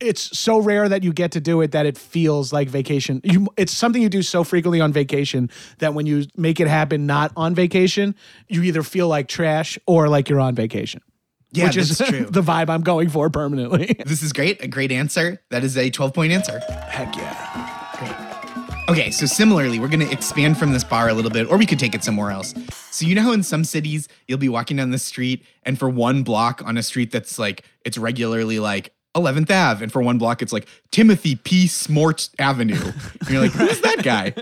it's 0.00 0.38
so 0.38 0.58
rare 0.58 0.88
that 0.88 1.04
you 1.04 1.12
get 1.12 1.32
to 1.32 1.40
do 1.40 1.60
it 1.60 1.72
that 1.72 1.84
it 1.84 1.96
feels 1.96 2.52
like 2.52 2.68
vacation. 2.68 3.20
You, 3.22 3.48
it's 3.56 3.72
something 3.72 4.00
you 4.00 4.08
do 4.08 4.22
so 4.22 4.44
frequently 4.44 4.80
on 4.80 4.92
vacation 4.92 5.50
that 5.78 5.92
when 5.92 6.06
you 6.06 6.24
make 6.36 6.58
it 6.58 6.68
happen 6.68 7.06
not 7.06 7.32
on 7.36 7.54
vacation, 7.54 8.14
you 8.48 8.62
either 8.62 8.82
feel 8.82 9.08
like 9.08 9.28
trash 9.28 9.78
or 9.86 10.08
like 10.08 10.30
you're 10.30 10.40
on 10.40 10.54
vacation. 10.54 11.02
Yeah, 11.52 11.66
which 11.66 11.76
is 11.76 11.98
that's 11.98 12.10
true. 12.10 12.24
the 12.30 12.42
vibe 12.42 12.68
I'm 12.68 12.82
going 12.82 13.08
for 13.08 13.30
permanently. 13.30 13.96
This 14.10 14.22
is 14.22 14.32
great. 14.32 14.62
A 14.62 14.68
great 14.68 14.92
answer. 14.92 15.40
That 15.50 15.62
is 15.62 15.76
a 15.76 15.90
12 15.90 16.12
point 16.12 16.32
answer. 16.32 16.58
Heck 16.88 17.14
yeah. 17.16 17.86
Great. 17.98 18.88
Okay, 18.88 19.10
so 19.12 19.24
similarly, 19.26 19.78
we're 19.78 19.88
going 19.88 20.04
to 20.04 20.10
expand 20.10 20.58
from 20.58 20.72
this 20.72 20.82
bar 20.82 21.08
a 21.08 21.14
little 21.14 21.30
bit, 21.30 21.48
or 21.48 21.56
we 21.56 21.64
could 21.66 21.78
take 21.78 21.94
it 21.94 22.02
somewhere 22.02 22.32
else. 22.32 22.54
So, 22.90 23.06
you 23.06 23.14
know 23.14 23.22
how 23.22 23.32
in 23.32 23.44
some 23.44 23.62
cities 23.62 24.08
you'll 24.26 24.38
be 24.38 24.48
walking 24.48 24.78
down 24.78 24.90
the 24.90 24.98
street, 24.98 25.44
and 25.62 25.78
for 25.78 25.88
one 25.88 26.24
block 26.24 26.60
on 26.64 26.76
a 26.76 26.82
street 26.82 27.12
that's 27.12 27.38
like, 27.38 27.64
it's 27.84 27.96
regularly 27.96 28.58
like 28.58 28.92
11th 29.14 29.50
Ave, 29.50 29.82
and 29.82 29.92
for 29.92 30.02
one 30.02 30.18
block 30.18 30.42
it's 30.42 30.52
like 30.52 30.66
Timothy 30.90 31.36
P. 31.36 31.66
Smort 31.66 32.30
Avenue. 32.38 32.74
And 32.74 32.94
you're 33.30 33.42
like, 33.42 33.52
who's 33.52 33.80
that 33.80 34.02
guy? 34.02 34.34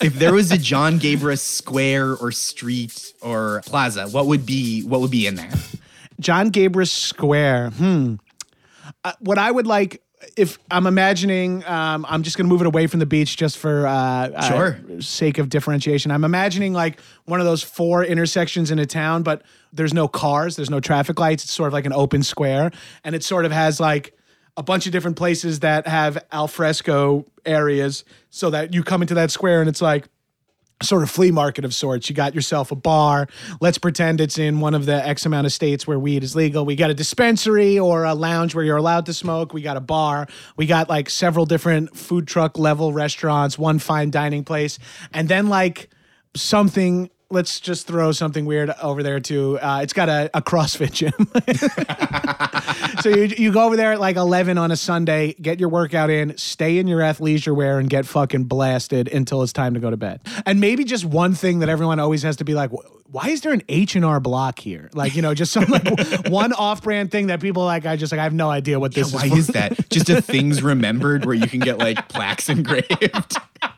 if 0.00 0.14
there 0.14 0.34
was 0.34 0.50
a 0.50 0.58
John 0.58 0.98
Gabrus 0.98 1.40
square 1.40 2.16
or 2.16 2.32
street 2.32 3.12
or 3.22 3.62
plaza, 3.66 4.08
what 4.08 4.26
would 4.26 4.46
be 4.46 4.82
what 4.82 5.00
would 5.00 5.10
be 5.10 5.26
in 5.26 5.36
there? 5.36 5.50
John 6.20 6.50
Gabrus 6.50 6.90
Square. 6.90 7.70
Hmm. 7.70 8.14
Uh, 9.04 9.12
what 9.20 9.38
I 9.38 9.50
would 9.50 9.66
like, 9.66 10.02
if 10.36 10.58
I'm 10.70 10.86
imagining, 10.86 11.64
um, 11.66 12.04
I'm 12.08 12.22
just 12.22 12.36
going 12.36 12.46
to 12.46 12.52
move 12.52 12.60
it 12.60 12.66
away 12.66 12.86
from 12.86 13.00
the 13.00 13.06
beach 13.06 13.36
just 13.36 13.56
for 13.56 13.86
uh, 13.86 14.42
Sure. 14.48 14.78
uh, 14.98 15.00
sake 15.00 15.38
of 15.38 15.48
differentiation. 15.48 16.10
I'm 16.10 16.24
imagining 16.24 16.72
like 16.74 17.00
one 17.24 17.40
of 17.40 17.46
those 17.46 17.62
four 17.62 18.04
intersections 18.04 18.70
in 18.70 18.78
a 18.78 18.86
town, 18.86 19.22
but 19.22 19.42
there's 19.72 19.94
no 19.94 20.06
cars, 20.08 20.56
there's 20.56 20.68
no 20.70 20.80
traffic 20.80 21.18
lights. 21.18 21.44
It's 21.44 21.52
sort 21.52 21.68
of 21.68 21.72
like 21.72 21.86
an 21.86 21.92
open 21.94 22.22
square, 22.22 22.70
and 23.04 23.14
it 23.14 23.24
sort 23.24 23.44
of 23.46 23.52
has 23.52 23.80
like 23.80 24.14
a 24.56 24.62
bunch 24.62 24.84
of 24.84 24.92
different 24.92 25.16
places 25.16 25.60
that 25.60 25.86
have 25.86 26.22
alfresco 26.32 27.24
areas, 27.46 28.04
so 28.28 28.50
that 28.50 28.74
you 28.74 28.82
come 28.82 29.00
into 29.00 29.14
that 29.14 29.30
square 29.30 29.60
and 29.60 29.68
it's 29.70 29.80
like 29.80 30.08
sort 30.82 31.02
of 31.02 31.10
flea 31.10 31.30
market 31.30 31.64
of 31.64 31.74
sorts. 31.74 32.08
You 32.08 32.16
got 32.16 32.34
yourself 32.34 32.70
a 32.70 32.76
bar. 32.76 33.28
Let's 33.60 33.78
pretend 33.78 34.20
it's 34.20 34.38
in 34.38 34.60
one 34.60 34.74
of 34.74 34.86
the 34.86 35.06
X 35.06 35.26
amount 35.26 35.46
of 35.46 35.52
states 35.52 35.86
where 35.86 35.98
weed 35.98 36.24
is 36.24 36.34
legal. 36.34 36.64
We 36.64 36.76
got 36.76 36.90
a 36.90 36.94
dispensary 36.94 37.78
or 37.78 38.04
a 38.04 38.14
lounge 38.14 38.54
where 38.54 38.64
you're 38.64 38.76
allowed 38.76 39.06
to 39.06 39.14
smoke. 39.14 39.52
We 39.52 39.62
got 39.62 39.76
a 39.76 39.80
bar. 39.80 40.26
We 40.56 40.66
got 40.66 40.88
like 40.88 41.10
several 41.10 41.46
different 41.46 41.96
food 41.96 42.26
truck 42.26 42.58
level 42.58 42.92
restaurants, 42.92 43.58
one 43.58 43.78
fine 43.78 44.10
dining 44.10 44.44
place, 44.44 44.78
and 45.12 45.28
then 45.28 45.48
like 45.48 45.90
something. 46.34 47.10
Let's 47.32 47.60
just 47.60 47.86
throw 47.86 48.10
something 48.10 48.44
weird 48.44 48.70
over 48.82 49.04
there 49.04 49.20
too. 49.20 49.56
Uh, 49.60 49.80
it's 49.82 49.92
got 49.92 50.08
a, 50.08 50.28
a 50.34 50.42
CrossFit 50.42 50.90
gym. 50.92 51.12
so 53.02 53.08
you, 53.08 53.32
you 53.38 53.52
go 53.52 53.64
over 53.66 53.76
there 53.76 53.92
at 53.92 54.00
like 54.00 54.16
11 54.16 54.58
on 54.58 54.72
a 54.72 54.76
Sunday, 54.76 55.34
get 55.34 55.60
your 55.60 55.68
workout 55.68 56.10
in, 56.10 56.36
stay 56.36 56.78
in 56.78 56.88
your 56.88 56.98
athleisure 56.98 57.54
wear, 57.54 57.78
and 57.78 57.88
get 57.88 58.04
fucking 58.04 58.44
blasted 58.44 59.06
until 59.06 59.42
it's 59.42 59.52
time 59.52 59.74
to 59.74 59.80
go 59.80 59.90
to 59.90 59.96
bed. 59.96 60.20
And 60.44 60.60
maybe 60.60 60.82
just 60.82 61.04
one 61.04 61.34
thing 61.34 61.60
that 61.60 61.68
everyone 61.68 62.00
always 62.00 62.24
has 62.24 62.36
to 62.38 62.44
be 62.44 62.54
like, 62.54 62.70
why 63.06 63.28
is 63.28 63.40
there 63.42 63.52
an 63.52 63.62
H 63.68 63.94
and 63.96 64.04
R 64.04 64.18
block 64.18 64.58
here? 64.58 64.90
Like, 64.92 65.14
you 65.14 65.22
know, 65.22 65.32
just 65.34 65.52
some 65.52 65.64
like 65.64 66.28
one 66.28 66.52
off-brand 66.52 67.10
thing 67.12 67.28
that 67.28 67.40
people 67.40 67.64
like. 67.64 67.86
I 67.86 67.96
just 67.96 68.12
like 68.12 68.20
I 68.20 68.24
have 68.24 68.32
no 68.34 68.50
idea 68.50 68.78
what 68.80 68.94
this 68.94 69.12
Why 69.12 69.24
is. 69.26 69.30
for. 69.32 69.38
is 69.38 69.46
that? 69.48 69.90
Just 69.90 70.08
a 70.10 70.20
things 70.22 70.62
remembered 70.62 71.24
where 71.24 71.34
you 71.34 71.46
can 71.48 71.60
get 71.60 71.78
like 71.78 72.08
plaques 72.08 72.48
engraved. 72.48 73.36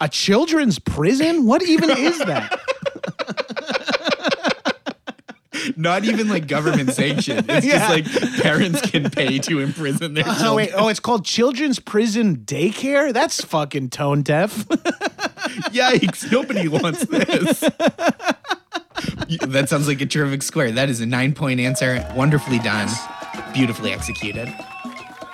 a 0.00 0.08
children's 0.08 0.78
prison? 0.78 1.46
What 1.46 1.62
even 1.62 1.90
is 1.90 2.18
that? 2.26 2.58
Not 5.76 6.04
even 6.04 6.28
like 6.28 6.46
government 6.46 6.92
sanctioned. 6.94 7.46
It's 7.48 7.66
Yeah. 7.66 7.78
just 7.78 7.90
like 7.90 8.42
parents 8.42 8.80
can 8.82 9.10
pay 9.10 9.38
to 9.40 9.60
imprison 9.60 10.14
their 10.14 10.24
Oh 10.26 10.32
children. 10.34 10.54
wait, 10.56 10.70
oh, 10.74 10.88
it's 10.88 11.00
called 11.00 11.24
Children's 11.24 11.78
Prison 11.78 12.38
Daycare. 12.38 13.12
That's 13.12 13.42
fucking 13.44 13.90
tone 13.90 14.22
deaf. 14.22 14.66
Yikes! 15.70 16.30
Nobody 16.32 16.66
wants 16.68 17.04
this. 17.04 17.60
That 19.46 19.66
sounds 19.68 19.86
like 19.86 20.00
a 20.00 20.06
terrific 20.06 20.42
square. 20.42 20.70
That 20.72 20.88
is 20.88 21.00
a 21.00 21.06
nine 21.06 21.34
point 21.34 21.60
answer. 21.60 22.06
Wonderfully 22.14 22.58
done. 22.60 22.88
Beautifully 23.52 23.92
executed. 23.92 24.52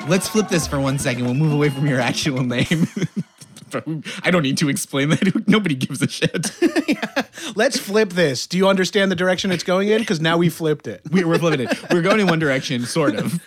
Let's 0.09 0.29
flip 0.29 0.49
this 0.49 0.67
for 0.67 0.81
one 0.81 0.99
second. 0.99 1.25
We'll 1.25 1.35
move 1.35 1.53
away 1.53 1.69
from 1.71 1.87
your 1.87 2.01
actual 2.01 2.43
name. 2.43 2.89
I 4.23 4.31
don't 4.31 4.43
need 4.43 4.59
to 4.59 4.69
explain 4.69 5.11
that. 5.11 5.45
Nobody 5.49 5.75
gives 5.75 6.03
a 6.03 6.09
shit. 6.09 6.51
Let's 7.57 7.79
flip 7.79 8.11
this. 8.11 8.47
Do 8.47 8.57
you 8.57 8.69
understand 8.69 9.11
the 9.11 9.17
direction 9.17 9.51
it's 9.53 9.65
going 9.65 9.89
in? 9.89 10.01
Because 10.01 10.21
now 10.21 10.37
we 10.37 10.49
flipped 10.49 10.87
it. 10.87 11.03
We, 11.11 11.25
we're 11.25 11.39
flipping 11.39 11.67
it. 11.67 11.93
We're 11.93 12.03
going 12.03 12.21
in 12.21 12.27
one 12.27 12.39
direction, 12.39 12.85
sort 12.85 13.15
of. 13.17 13.41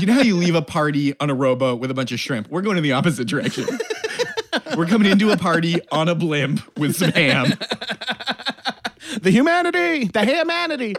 You 0.00 0.06
know 0.06 0.14
how 0.14 0.22
you 0.22 0.36
leave 0.36 0.54
a 0.54 0.62
party 0.62 1.18
on 1.20 1.30
a 1.30 1.34
rowboat 1.34 1.80
with 1.80 1.90
a 1.90 1.94
bunch 1.94 2.12
of 2.12 2.20
shrimp? 2.20 2.48
We're 2.48 2.62
going 2.62 2.76
in 2.76 2.82
the 2.82 2.92
opposite 2.92 3.28
direction. 3.28 3.66
We're 4.76 4.86
coming 4.86 5.10
into 5.10 5.30
a 5.30 5.36
party 5.36 5.80
on 5.90 6.08
a 6.08 6.14
blimp 6.14 6.60
with 6.76 6.96
some 6.96 7.12
ham. 7.12 7.52
The 9.20 9.30
humanity, 9.30 10.06
the 10.06 10.24
humanity. 10.24 10.94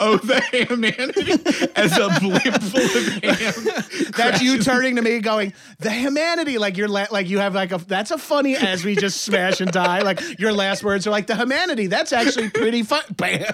Oh, 0.00 0.16
the 0.16 0.40
humanity 0.52 1.32
as 1.76 1.96
a 1.96 2.08
blimp 2.20 2.62
full 2.62 2.82
of 2.82 3.06
ham. 3.22 4.10
That's 4.16 4.42
you 4.42 4.62
turning 4.62 4.96
to 4.96 5.02
me 5.02 5.20
going, 5.20 5.52
the 5.78 5.90
humanity. 5.90 6.58
Like 6.58 6.76
you're 6.76 6.88
la- 6.88 7.06
like 7.10 7.28
you 7.28 7.38
have 7.38 7.54
like 7.54 7.72
a 7.72 7.78
that's 7.78 8.10
a 8.10 8.18
funny 8.18 8.56
as 8.56 8.84
we 8.84 8.96
just 8.96 9.22
smash 9.22 9.60
and 9.60 9.70
die. 9.70 10.00
Like 10.02 10.20
your 10.38 10.52
last 10.52 10.82
words 10.82 11.06
are 11.06 11.10
like 11.10 11.26
the 11.26 11.36
humanity. 11.36 11.86
That's 11.86 12.12
actually 12.12 12.50
pretty 12.50 12.82
fun. 12.82 13.02
Bam. 13.16 13.44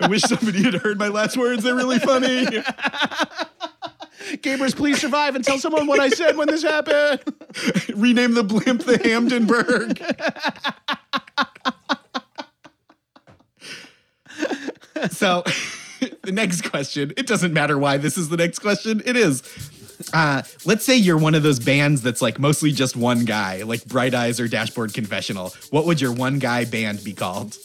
I 0.00 0.08
wish 0.08 0.22
somebody 0.22 0.62
had 0.62 0.74
heard 0.74 0.98
my 0.98 1.08
last 1.08 1.36
words. 1.36 1.62
They're 1.62 1.74
really 1.74 1.98
funny. 1.98 2.46
Gamers, 4.36 4.74
please 4.76 5.00
survive 5.00 5.36
and 5.36 5.44
tell 5.44 5.58
someone 5.58 5.86
what 5.86 6.00
I 6.00 6.08
said 6.10 6.36
when 6.36 6.48
this 6.48 6.62
happened. 6.62 7.20
Rename 7.94 8.34
the 8.34 8.44
blimp 8.44 8.82
the 8.84 8.98
Hamdenberg. 8.98 9.98
so, 15.10 15.42
the 16.22 16.32
next 16.32 16.68
question. 16.70 17.12
It 17.16 17.26
doesn't 17.26 17.52
matter 17.52 17.78
why 17.78 17.96
this 17.96 18.16
is 18.18 18.28
the 18.28 18.36
next 18.36 18.60
question. 18.60 19.02
It 19.04 19.16
is. 19.16 19.42
Uh, 20.12 20.42
let's 20.64 20.84
say 20.84 20.96
you're 20.96 21.18
one 21.18 21.34
of 21.34 21.42
those 21.42 21.58
bands 21.58 22.02
that's 22.02 22.22
like 22.22 22.38
mostly 22.38 22.70
just 22.70 22.96
one 22.96 23.24
guy, 23.24 23.62
like 23.62 23.84
Bright 23.86 24.14
Eyes 24.14 24.38
or 24.38 24.46
Dashboard 24.46 24.94
Confessional. 24.94 25.52
What 25.70 25.86
would 25.86 26.00
your 26.00 26.12
one 26.12 26.38
guy 26.38 26.64
band 26.64 27.02
be 27.02 27.12
called? 27.12 27.56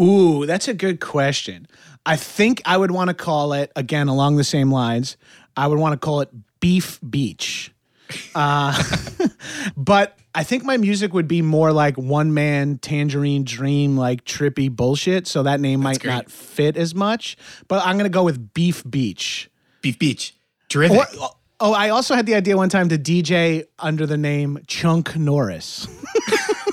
Ooh, 0.00 0.46
that's 0.46 0.68
a 0.68 0.74
good 0.74 1.00
question. 1.00 1.68
I 2.06 2.16
think 2.16 2.62
I 2.64 2.76
would 2.76 2.92
want 2.92 3.08
to 3.08 3.14
call 3.14 3.52
it 3.52 3.72
again 3.76 4.08
along 4.08 4.36
the 4.36 4.44
same 4.44 4.70
lines. 4.70 5.16
I 5.56 5.66
would 5.66 5.78
want 5.78 5.92
to 5.92 6.04
call 6.04 6.20
it 6.20 6.30
Beef 6.60 6.98
Beach. 7.08 7.72
Uh, 8.34 8.82
but 9.76 10.18
I 10.34 10.44
think 10.44 10.64
my 10.64 10.76
music 10.76 11.12
would 11.14 11.28
be 11.28 11.42
more 11.42 11.72
like 11.72 11.96
one 11.96 12.34
man 12.34 12.78
tangerine 12.78 13.44
dream, 13.44 13.96
like 13.96 14.24
trippy 14.24 14.70
bullshit. 14.70 15.26
So 15.26 15.42
that 15.44 15.60
name 15.60 15.80
might 15.80 16.00
great. 16.00 16.12
not 16.12 16.30
fit 16.30 16.76
as 16.76 16.94
much. 16.94 17.36
But 17.68 17.84
I'm 17.86 17.96
gonna 17.96 18.08
go 18.08 18.24
with 18.24 18.52
Beef 18.54 18.84
Beach. 18.88 19.50
Beef 19.80 19.98
Beach. 19.98 20.34
Terrific. 20.68 20.98
Or, 21.20 21.30
oh, 21.60 21.72
I 21.72 21.90
also 21.90 22.14
had 22.14 22.26
the 22.26 22.34
idea 22.34 22.56
one 22.56 22.68
time 22.68 22.88
to 22.90 22.98
DJ 22.98 23.66
under 23.78 24.06
the 24.06 24.18
name 24.18 24.58
Chunk 24.66 25.16
Norris. 25.16 25.88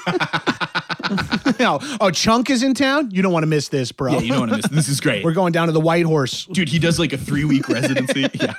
no, 1.60 1.80
oh, 2.02 2.12
Chunk 2.12 2.50
is 2.50 2.64
in 2.64 2.74
town. 2.74 3.12
You 3.12 3.22
don't 3.22 3.32
want 3.32 3.44
to 3.44 3.48
miss 3.48 3.70
this, 3.70 3.92
bro. 3.92 4.14
yeah, 4.14 4.20
you 4.20 4.30
don't 4.30 4.40
want 4.40 4.52
to 4.52 4.58
miss. 4.58 4.66
this. 4.68 4.76
This 4.76 4.90
is 4.90 5.02
great. 5.02 5.24
We're 5.24 5.34
going 5.34 5.52
down 5.52 5.68
to 5.68 5.74
the 5.74 5.80
White 5.80 6.06
Horse. 6.06 6.46
Dude, 6.46 6.70
he 6.70 6.80
does 6.80 7.00
like 7.00 7.14
a 7.14 7.18
three 7.18 7.46
week 7.46 7.70
residency. 7.70 8.28
Yeah. 8.42 8.54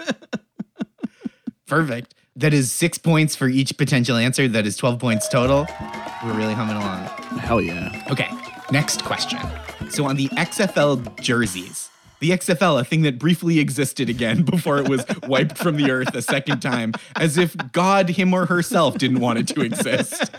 Perfect. 1.66 2.14
That 2.37 2.53
is 2.53 2.73
six 2.73 2.99
points 2.99 3.37
for 3.37 3.47
each 3.47 3.77
potential 3.77 4.16
answer. 4.16 4.49
That 4.49 4.66
is 4.66 4.77
12 4.77 4.99
points 4.99 5.29
total. 5.29 5.68
We're 6.25 6.33
really 6.33 6.55
humming 6.55 6.77
along. 6.77 7.05
Hell 7.38 7.61
yeah. 7.61 8.05
Okay, 8.11 8.29
next 8.73 9.05
question. 9.05 9.38
So 9.88 10.07
on 10.07 10.16
the 10.16 10.27
XFL 10.31 11.20
jerseys, 11.20 11.90
the 12.18 12.31
XFL, 12.31 12.81
a 12.81 12.85
thing 12.85 13.03
that 13.03 13.20
briefly 13.20 13.61
existed 13.61 14.09
again 14.09 14.42
before 14.51 14.79
it 14.79 14.88
was 14.88 15.05
wiped 15.29 15.59
from 15.59 15.77
the 15.77 15.92
earth 15.92 16.12
a 16.14 16.23
second 16.23 16.61
time, 16.61 16.92
as 17.14 17.38
if 17.38 17.57
God, 17.70 18.09
him 18.09 18.35
or 18.35 18.47
herself, 18.47 18.99
didn't 18.99 19.20
want 19.20 19.38
it 19.38 19.47
to 19.49 19.61
exist. 19.61 20.35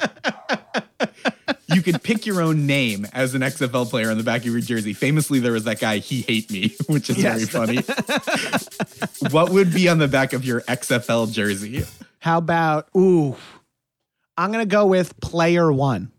You 1.74 1.82
could 1.82 2.04
pick 2.04 2.26
your 2.26 2.42
own 2.42 2.68
name 2.68 3.08
as 3.14 3.34
an 3.34 3.42
XFL 3.42 3.90
player 3.90 4.12
on 4.12 4.18
the 4.18 4.24
back 4.24 4.42
of 4.42 4.48
your 4.48 4.60
jersey. 4.60 4.94
Famously, 4.94 5.40
there 5.40 5.52
was 5.52 5.64
that 5.64 5.80
guy, 5.80 5.98
He 5.98 6.22
Hate 6.22 6.52
Me, 6.52 6.76
which 6.88 7.10
is 7.10 7.18
very 7.18 7.46
funny. 7.46 7.78
what 9.32 9.50
would 9.52 9.74
be 9.74 9.90
on 9.90 9.98
the 9.98 10.08
back 10.08 10.34
of 10.34 10.46
your 10.46 10.62
XFL 10.62 11.32
jersey? 11.32 11.84
How 12.20 12.38
about 12.38 12.88
ooh? 12.96 13.36
I'm 14.38 14.52
gonna 14.52 14.66
go 14.66 14.86
with 14.86 15.20
player 15.22 15.72
one. 15.72 16.12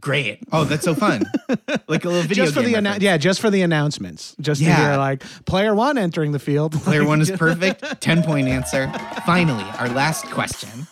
Great. 0.00 0.40
Oh, 0.52 0.64
that's 0.64 0.84
so 0.84 0.94
fun. 0.94 1.22
Like 1.86 2.04
a 2.04 2.08
little 2.08 2.22
video 2.22 2.44
just 2.44 2.54
for 2.56 2.62
game 2.62 2.72
the 2.72 2.78
annou- 2.78 3.00
yeah, 3.00 3.16
just 3.18 3.40
for 3.40 3.50
the 3.50 3.62
announcements. 3.62 4.34
Just 4.40 4.60
to 4.60 4.66
Yeah. 4.66 4.90
hear 4.90 4.96
like 4.96 5.22
player 5.44 5.74
one 5.74 5.96
entering 5.98 6.32
the 6.32 6.38
field. 6.38 6.72
Player 6.72 7.04
one 7.06 7.20
is 7.20 7.30
perfect. 7.30 8.00
10 8.00 8.22
point 8.22 8.48
answer. 8.48 8.90
Finally, 9.26 9.64
our 9.78 9.88
last 9.90 10.24
question. 10.30 10.86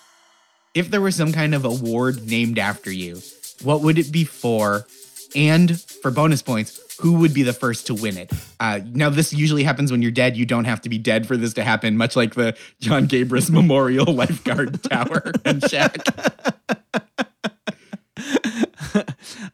If 0.75 0.91
there 0.91 1.01
was 1.01 1.17
some 1.17 1.33
kind 1.33 1.55
of 1.55 1.65
award 1.65 2.27
named 2.29 2.59
after 2.59 2.93
you, 2.93 3.21
what 3.63 3.83
would 3.83 3.99
it 3.99 4.11
be 4.13 4.25
for? 4.25 4.87
And 5.35 5.81
for 5.81 6.11
bonus 6.11 6.43
points, 6.43 6.81
who 7.01 7.15
would 7.15 7.35
be 7.35 7.43
the 7.43 7.53
first 7.53 7.87
to 7.87 7.95
win 7.95 8.17
it? 8.17 8.31
Uh, 8.61 8.81
now, 8.93 9.11
this 9.11 9.33
usually 9.33 9.65
happens 9.65 9.91
when 9.91 10.03
you're 10.03 10.11
dead. 10.11 10.37
You 10.37 10.47
don't 10.47 10.67
have 10.67 10.81
to 10.83 10.89
be 10.89 10.99
dead 10.99 11.27
for 11.27 11.37
this 11.37 11.55
to 11.55 11.65
happen, 11.65 11.97
much 11.97 12.17
like 12.17 12.35
the 12.35 12.57
John 12.81 13.09
Gabrus 13.09 13.51
Memorial 13.53 14.13
Lifeguard 14.13 14.83
Tower 14.83 15.33
and 15.45 15.63
Shack. 15.69 15.99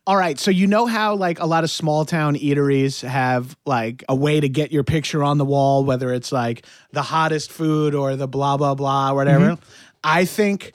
All 0.06 0.16
right, 0.16 0.38
so 0.38 0.50
you 0.50 0.66
know 0.66 0.86
how 0.86 1.14
like 1.14 1.38
a 1.38 1.46
lot 1.46 1.64
of 1.64 1.70
small 1.70 2.04
town 2.04 2.34
eateries 2.34 3.06
have 3.06 3.56
like 3.66 4.04
a 4.08 4.14
way 4.14 4.40
to 4.40 4.48
get 4.48 4.72
your 4.72 4.82
picture 4.82 5.22
on 5.22 5.38
the 5.38 5.44
wall, 5.44 5.84
whether 5.84 6.12
it's 6.12 6.32
like 6.32 6.64
the 6.92 7.02
hottest 7.02 7.52
food 7.52 7.94
or 7.94 8.16
the 8.16 8.26
blah 8.26 8.56
blah 8.56 8.74
blah, 8.74 9.12
whatever. 9.12 9.58
I 10.02 10.24
think 10.24 10.72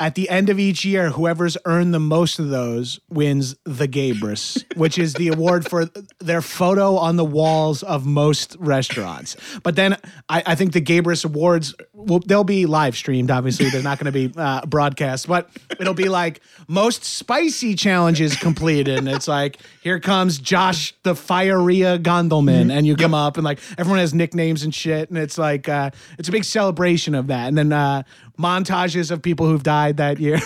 at 0.00 0.16
the 0.16 0.28
end 0.28 0.48
of 0.48 0.58
each 0.58 0.84
year, 0.84 1.10
whoever's 1.10 1.56
earned 1.64 1.94
the 1.94 2.00
most 2.00 2.38
of 2.38 2.48
those 2.48 2.98
wins 3.08 3.54
the 3.64 3.86
Gabrus, 3.86 4.64
which 4.76 4.98
is 4.98 5.14
the 5.14 5.28
award 5.28 5.68
for 5.68 5.88
their 6.18 6.42
photo 6.42 6.96
on 6.96 7.16
the 7.16 7.24
walls 7.24 7.82
of 7.82 8.04
most 8.04 8.56
restaurants. 8.58 9.36
But 9.62 9.76
then 9.76 9.96
I, 10.28 10.42
I 10.46 10.54
think 10.56 10.72
the 10.72 10.80
Gabrus 10.80 11.24
Awards 11.24 11.74
will 11.92 12.20
they'll 12.20 12.44
be 12.44 12.66
live 12.66 12.96
streamed. 12.96 13.30
Obviously, 13.30 13.70
they're 13.70 13.82
not 13.82 13.98
going 13.98 14.12
to 14.12 14.28
be 14.28 14.32
uh, 14.36 14.66
broadcast, 14.66 15.28
but 15.28 15.48
it'll 15.78 15.94
be 15.94 16.08
like 16.08 16.40
most 16.66 17.04
spicy 17.04 17.74
challenges 17.76 18.36
completed, 18.36 18.98
and 18.98 19.08
it's 19.08 19.28
like 19.28 19.58
here 19.80 20.00
comes 20.00 20.38
Josh 20.38 20.92
the 21.04 21.14
Firea 21.14 22.02
Gondelman, 22.02 22.72
and 22.72 22.86
you 22.86 22.96
come 22.96 23.14
up 23.14 23.36
and 23.36 23.44
like 23.44 23.60
everyone 23.78 24.00
has 24.00 24.12
nicknames 24.12 24.64
and 24.64 24.74
shit, 24.74 25.08
and 25.08 25.18
it's 25.18 25.38
like 25.38 25.68
uh, 25.68 25.90
it's 26.18 26.28
a 26.28 26.32
big 26.32 26.44
celebration 26.44 27.14
of 27.14 27.28
that, 27.28 27.46
and 27.46 27.56
then 27.56 27.72
uh, 27.72 28.02
montages 28.38 29.10
of 29.10 29.22
people 29.22 29.46
who've 29.46 29.62
died 29.62 29.98
that 29.98 30.20
year. 30.20 30.38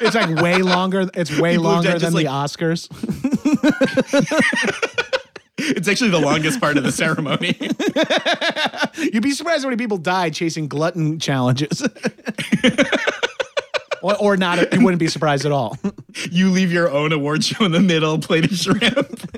it's 0.00 0.14
like 0.14 0.34
way 0.36 0.58
longer. 0.58 1.08
It's 1.14 1.36
way 1.38 1.52
People 1.52 1.64
longer 1.64 1.98
than 1.98 2.00
just, 2.00 2.16
the 2.16 2.24
Oscars. 2.24 2.88
It's 5.62 5.88
actually 5.88 6.10
the 6.10 6.20
longest 6.20 6.60
part 6.60 6.78
of 6.78 6.84
the 6.84 6.92
ceremony. 6.92 7.56
You'd 9.12 9.22
be 9.22 9.32
surprised 9.32 9.62
how 9.62 9.68
many 9.68 9.76
people 9.76 9.98
died 9.98 10.34
chasing 10.34 10.68
glutton 10.68 11.18
challenges. 11.18 11.82
or, 14.02 14.16
or 14.16 14.36
not. 14.36 14.72
You 14.72 14.82
wouldn't 14.82 15.00
be 15.00 15.08
surprised 15.08 15.44
at 15.44 15.52
all. 15.52 15.76
you 16.30 16.50
leave 16.50 16.72
your 16.72 16.90
own 16.90 17.12
award 17.12 17.44
show 17.44 17.64
in 17.64 17.72
the 17.72 17.80
middle, 17.80 18.18
plate 18.18 18.50
of 18.50 18.56
shrimp. 18.56 19.36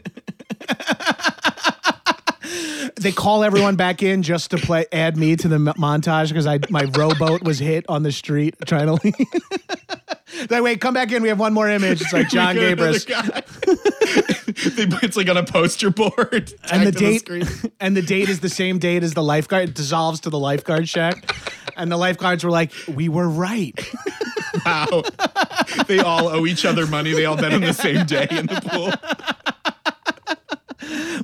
They 3.02 3.12
call 3.12 3.44
everyone 3.44 3.76
back 3.76 4.02
in 4.02 4.22
just 4.22 4.50
to 4.52 4.58
play 4.58 4.86
add 4.92 5.16
me 5.16 5.36
to 5.36 5.48
the 5.48 5.56
m- 5.56 5.66
montage 5.78 6.28
because 6.28 6.46
I 6.46 6.58
my 6.70 6.84
rowboat 6.96 7.42
was 7.42 7.58
hit 7.58 7.84
on 7.88 8.02
the 8.02 8.12
street 8.12 8.54
trying 8.66 8.86
to 8.86 8.94
leave. 9.04 9.14
Like, 10.48 10.62
wait, 10.62 10.80
come 10.80 10.94
back 10.94 11.12
in. 11.12 11.22
We 11.22 11.28
have 11.28 11.38
one 11.38 11.52
more 11.52 11.68
image. 11.68 12.00
It's 12.00 12.12
like 12.12 12.28
John 12.30 12.56
Gabrus. 12.56 13.04
it's 15.02 15.16
like 15.16 15.28
on 15.28 15.36
a 15.36 15.44
poster 15.44 15.90
board. 15.90 16.52
and 16.70 16.86
the 16.86 16.90
date 16.92 17.18
screen. 17.20 17.44
and 17.80 17.94
the 17.94 18.00
date 18.02 18.30
is 18.30 18.40
the 18.40 18.48
same 18.48 18.78
date 18.78 19.02
as 19.02 19.12
the 19.12 19.22
lifeguard 19.22 19.68
it 19.68 19.74
dissolves 19.74 20.20
to 20.20 20.30
the 20.30 20.38
lifeguard 20.38 20.88
shack 20.88 21.36
and 21.76 21.92
the 21.92 21.98
lifeguards 21.98 22.44
were 22.44 22.50
like 22.50 22.72
we 22.88 23.10
were 23.10 23.28
right 23.28 23.78
Wow. 24.64 25.02
they 25.86 25.98
all 26.00 26.28
owe 26.28 26.46
each 26.46 26.64
other 26.64 26.86
money. 26.86 27.12
They 27.12 27.26
all 27.26 27.36
bet 27.36 27.52
on 27.52 27.60
the 27.60 27.72
same 27.74 28.04
day 28.06 28.26
in 28.30 28.46
the 28.46 28.60
pool. 28.64 28.90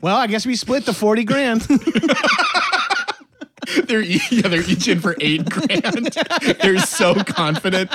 Well 0.03 0.17
i 0.17 0.27
guess 0.27 0.45
we 0.47 0.55
split 0.57 0.85
the 0.87 0.93
40 0.95 1.25
grand 1.25 1.63
They're 3.85 4.01
e- 4.01 4.21
yeah, 4.31 4.49
they're 4.49 4.63
each 4.63 4.89
in 4.89 4.99
for 5.01 5.15
eight 5.21 5.45
grand. 5.49 6.07
They're 6.63 6.79
so 6.79 7.15
confident. 7.15 7.95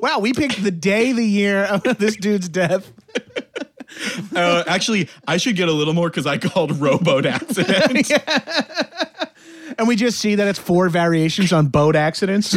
wow 0.00 0.20
we 0.20 0.32
picked 0.32 0.62
the 0.62 0.70
day 0.70 1.12
the 1.12 1.24
year 1.24 1.64
of 1.64 1.82
this 1.98 2.14
dude's 2.16 2.48
death 2.48 2.92
Uh, 4.36 4.62
actually, 4.68 5.08
I 5.26 5.38
should 5.38 5.56
get 5.56 5.68
a 5.68 5.72
little 5.72 5.94
more 5.94 6.08
because 6.10 6.26
I 6.26 6.38
called 6.38 6.78
rowboat 6.78 7.26
accident. 7.26 8.10
and 9.78 9.88
we 9.88 9.96
just 9.96 10.20
see 10.20 10.36
that 10.36 10.46
it's 10.46 10.58
four 10.58 10.88
variations 10.88 11.52
on 11.52 11.66
boat 11.68 11.96
accidents 11.96 12.54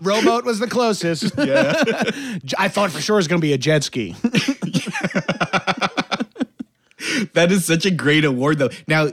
rowboat 0.00 0.44
was 0.44 0.58
the 0.58 0.68
closest 0.68 1.34
Yeah. 1.36 1.74
i 2.58 2.68
thought 2.68 2.90
for 2.92 3.00
sure 3.00 3.16
it 3.16 3.18
was 3.18 3.28
going 3.28 3.40
to 3.40 3.46
be 3.46 3.52
a 3.52 3.58
jet 3.58 3.84
ski 3.84 4.14
That 7.34 7.50
is 7.52 7.64
such 7.64 7.86
a 7.86 7.90
great 7.90 8.24
award, 8.24 8.58
though. 8.58 8.70
Now, 8.86 9.04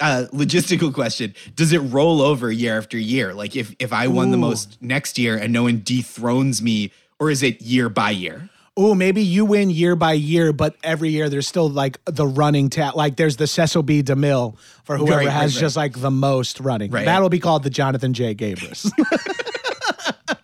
uh, 0.00 0.26
logistical 0.32 0.92
question: 0.92 1.34
Does 1.56 1.72
it 1.72 1.78
roll 1.78 2.20
over 2.20 2.50
year 2.52 2.76
after 2.78 2.98
year? 2.98 3.34
Like, 3.34 3.56
if 3.56 3.74
if 3.78 3.92
I 3.92 4.08
won 4.08 4.30
the 4.30 4.36
most 4.36 4.80
next 4.82 5.18
year 5.18 5.36
and 5.36 5.52
no 5.52 5.64
one 5.64 5.80
dethrones 5.84 6.62
me, 6.62 6.92
or 7.18 7.30
is 7.30 7.42
it 7.42 7.60
year 7.62 7.88
by 7.88 8.10
year? 8.10 8.50
Oh, 8.74 8.94
maybe 8.94 9.22
you 9.22 9.44
win 9.44 9.68
year 9.68 9.94
by 9.96 10.14
year, 10.14 10.50
but 10.52 10.76
every 10.82 11.10
year 11.10 11.28
there's 11.28 11.46
still 11.46 11.68
like 11.68 11.98
the 12.06 12.26
running 12.26 12.70
tat. 12.70 12.96
Like 12.96 13.16
there's 13.16 13.36
the 13.36 13.46
Cecil 13.46 13.82
B. 13.82 14.02
DeMille 14.02 14.56
for 14.84 14.96
whoever 14.96 15.18
Right, 15.18 15.26
right, 15.26 15.32
has 15.32 15.54
right. 15.54 15.60
just 15.60 15.76
like 15.76 16.00
the 16.00 16.10
most 16.10 16.58
running. 16.58 16.90
Right. 16.90 17.04
That'll 17.04 17.28
be 17.28 17.38
called 17.38 17.64
the 17.64 17.70
Jonathan 17.70 18.14
J. 18.14 18.34
Gabrus. 18.34 18.90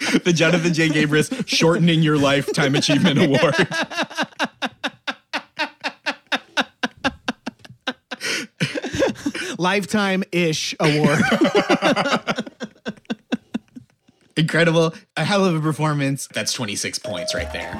The 0.24 0.32
Jonathan 0.32 0.72
J. 0.72 0.88
Gabrus 0.88 1.46
Shortening 1.46 2.02
Your 2.02 2.16
Lifetime 2.16 2.74
Achievement 2.74 3.18
Award. 3.18 3.54
lifetime 9.58 10.24
ish 10.32 10.74
award. 10.80 11.20
Incredible. 14.38 14.94
A 15.16 15.24
hell 15.24 15.44
of 15.44 15.56
a 15.56 15.60
performance. 15.60 16.28
That's 16.32 16.52
26 16.52 17.00
points 17.00 17.34
right 17.34 17.52
there. 17.52 17.74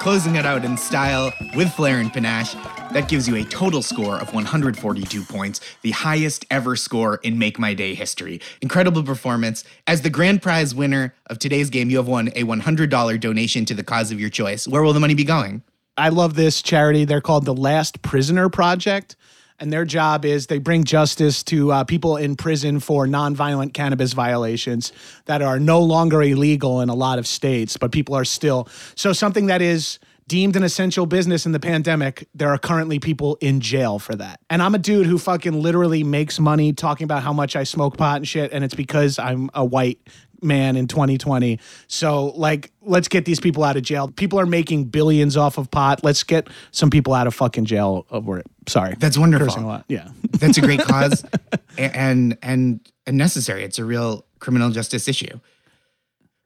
Closing 0.00 0.36
it 0.36 0.44
out 0.44 0.62
in 0.62 0.76
style 0.76 1.32
with 1.56 1.72
flair 1.72 1.98
and 1.98 2.12
panache, 2.12 2.52
that 2.92 3.08
gives 3.08 3.26
you 3.26 3.36
a 3.36 3.44
total 3.44 3.80
score 3.80 4.18
of 4.18 4.34
142 4.34 5.22
points, 5.24 5.60
the 5.80 5.92
highest 5.92 6.44
ever 6.50 6.76
score 6.76 7.20
in 7.22 7.38
Make 7.38 7.58
My 7.58 7.72
Day 7.72 7.94
history. 7.94 8.42
Incredible 8.60 9.02
performance. 9.02 9.64
As 9.86 10.02
the 10.02 10.10
grand 10.10 10.42
prize 10.42 10.74
winner 10.74 11.14
of 11.28 11.38
today's 11.38 11.70
game, 11.70 11.88
you 11.88 11.96
have 11.96 12.06
won 12.06 12.28
a 12.36 12.44
$100 12.44 13.18
donation 13.18 13.64
to 13.64 13.72
the 13.72 13.82
cause 13.82 14.12
of 14.12 14.20
your 14.20 14.30
choice. 14.30 14.68
Where 14.68 14.82
will 14.82 14.92
the 14.92 15.00
money 15.00 15.14
be 15.14 15.24
going? 15.24 15.62
I 15.96 16.10
love 16.10 16.34
this 16.34 16.60
charity. 16.60 17.06
They're 17.06 17.22
called 17.22 17.46
the 17.46 17.54
Last 17.54 18.02
Prisoner 18.02 18.50
Project 18.50 19.16
and 19.60 19.72
their 19.72 19.84
job 19.84 20.24
is 20.24 20.46
they 20.46 20.58
bring 20.58 20.84
justice 20.84 21.42
to 21.44 21.70
uh, 21.72 21.84
people 21.84 22.16
in 22.16 22.36
prison 22.36 22.80
for 22.80 23.06
nonviolent 23.06 23.72
cannabis 23.72 24.12
violations 24.12 24.92
that 25.26 25.42
are 25.42 25.60
no 25.60 25.80
longer 25.80 26.22
illegal 26.22 26.80
in 26.80 26.88
a 26.88 26.94
lot 26.94 27.18
of 27.18 27.26
states, 27.26 27.76
but 27.76 27.92
people 27.92 28.14
are 28.14 28.24
still. 28.24 28.68
So, 28.94 29.12
something 29.12 29.46
that 29.46 29.62
is 29.62 29.98
deemed 30.26 30.56
an 30.56 30.62
essential 30.62 31.06
business 31.06 31.46
in 31.46 31.52
the 31.52 31.60
pandemic, 31.60 32.28
there 32.34 32.48
are 32.48 32.58
currently 32.58 32.98
people 32.98 33.36
in 33.40 33.60
jail 33.60 33.98
for 33.98 34.14
that. 34.14 34.40
And 34.48 34.62
I'm 34.62 34.74
a 34.74 34.78
dude 34.78 35.06
who 35.06 35.18
fucking 35.18 35.52
literally 35.52 36.02
makes 36.02 36.40
money 36.40 36.72
talking 36.72 37.04
about 37.04 37.22
how 37.22 37.32
much 37.32 37.56
I 37.56 37.64
smoke 37.64 37.96
pot 37.96 38.16
and 38.16 38.28
shit, 38.28 38.52
and 38.52 38.64
it's 38.64 38.74
because 38.74 39.18
I'm 39.18 39.50
a 39.54 39.64
white 39.64 39.98
man 40.44 40.76
in 40.76 40.86
2020. 40.86 41.58
So, 41.86 42.26
like, 42.36 42.70
let's 42.82 43.08
get 43.08 43.24
these 43.24 43.40
people 43.40 43.64
out 43.64 43.76
of 43.76 43.82
jail. 43.82 44.08
People 44.08 44.38
are 44.38 44.46
making 44.46 44.84
billions 44.84 45.36
off 45.36 45.58
of 45.58 45.70
pot. 45.70 46.04
Let's 46.04 46.22
get 46.22 46.48
some 46.70 46.90
people 46.90 47.14
out 47.14 47.26
of 47.26 47.34
fucking 47.34 47.64
jail 47.64 48.06
over 48.10 48.38
it. 48.38 48.46
Sorry. 48.68 48.94
That's 48.98 49.18
wonderful. 49.18 49.82
Yeah. 49.88 50.08
That's 50.30 50.58
a 50.58 50.60
great 50.60 50.80
cause 50.80 51.24
and 51.78 52.38
and 52.42 52.80
and 53.06 53.16
necessary. 53.16 53.64
It's 53.64 53.78
a 53.78 53.84
real 53.84 54.24
criminal 54.38 54.70
justice 54.70 55.08
issue. 55.08 55.40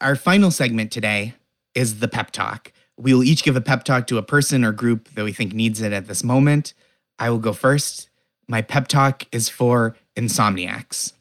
Our 0.00 0.14
final 0.14 0.50
segment 0.50 0.92
today 0.92 1.34
is 1.74 1.98
the 2.00 2.08
pep 2.08 2.30
talk. 2.30 2.72
We 2.96 3.14
will 3.14 3.24
each 3.24 3.42
give 3.42 3.56
a 3.56 3.60
pep 3.60 3.84
talk 3.84 4.06
to 4.08 4.18
a 4.18 4.22
person 4.22 4.64
or 4.64 4.72
group 4.72 5.14
that 5.14 5.24
we 5.24 5.32
think 5.32 5.52
needs 5.52 5.80
it 5.80 5.92
at 5.92 6.06
this 6.06 6.24
moment. 6.24 6.74
I 7.18 7.30
will 7.30 7.38
go 7.38 7.52
first. 7.52 8.10
My 8.48 8.62
pep 8.62 8.88
talk 8.88 9.24
is 9.32 9.48
for 9.48 9.96
insomniacs. 10.16 11.12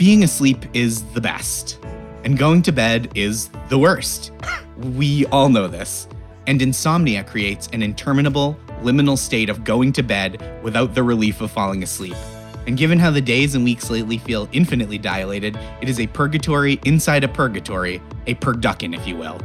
Being 0.00 0.24
asleep 0.24 0.64
is 0.72 1.02
the 1.12 1.20
best, 1.20 1.78
and 2.24 2.38
going 2.38 2.62
to 2.62 2.72
bed 2.72 3.12
is 3.14 3.50
the 3.68 3.78
worst. 3.78 4.32
We 4.78 5.26
all 5.26 5.50
know 5.50 5.68
this. 5.68 6.08
And 6.46 6.62
insomnia 6.62 7.22
creates 7.22 7.68
an 7.74 7.82
interminable, 7.82 8.56
liminal 8.80 9.18
state 9.18 9.50
of 9.50 9.62
going 9.62 9.92
to 9.92 10.02
bed 10.02 10.58
without 10.62 10.94
the 10.94 11.02
relief 11.02 11.42
of 11.42 11.50
falling 11.50 11.82
asleep. 11.82 12.16
And 12.66 12.78
given 12.78 12.98
how 12.98 13.10
the 13.10 13.20
days 13.20 13.54
and 13.54 13.62
weeks 13.62 13.90
lately 13.90 14.16
feel 14.16 14.48
infinitely 14.52 14.96
dilated, 14.96 15.58
it 15.82 15.90
is 15.90 16.00
a 16.00 16.06
purgatory 16.06 16.80
inside 16.86 17.24
a 17.24 17.28
purgatory, 17.28 18.00
a 18.26 18.36
purducken, 18.36 18.96
if 18.96 19.06
you 19.06 19.16
will. 19.16 19.38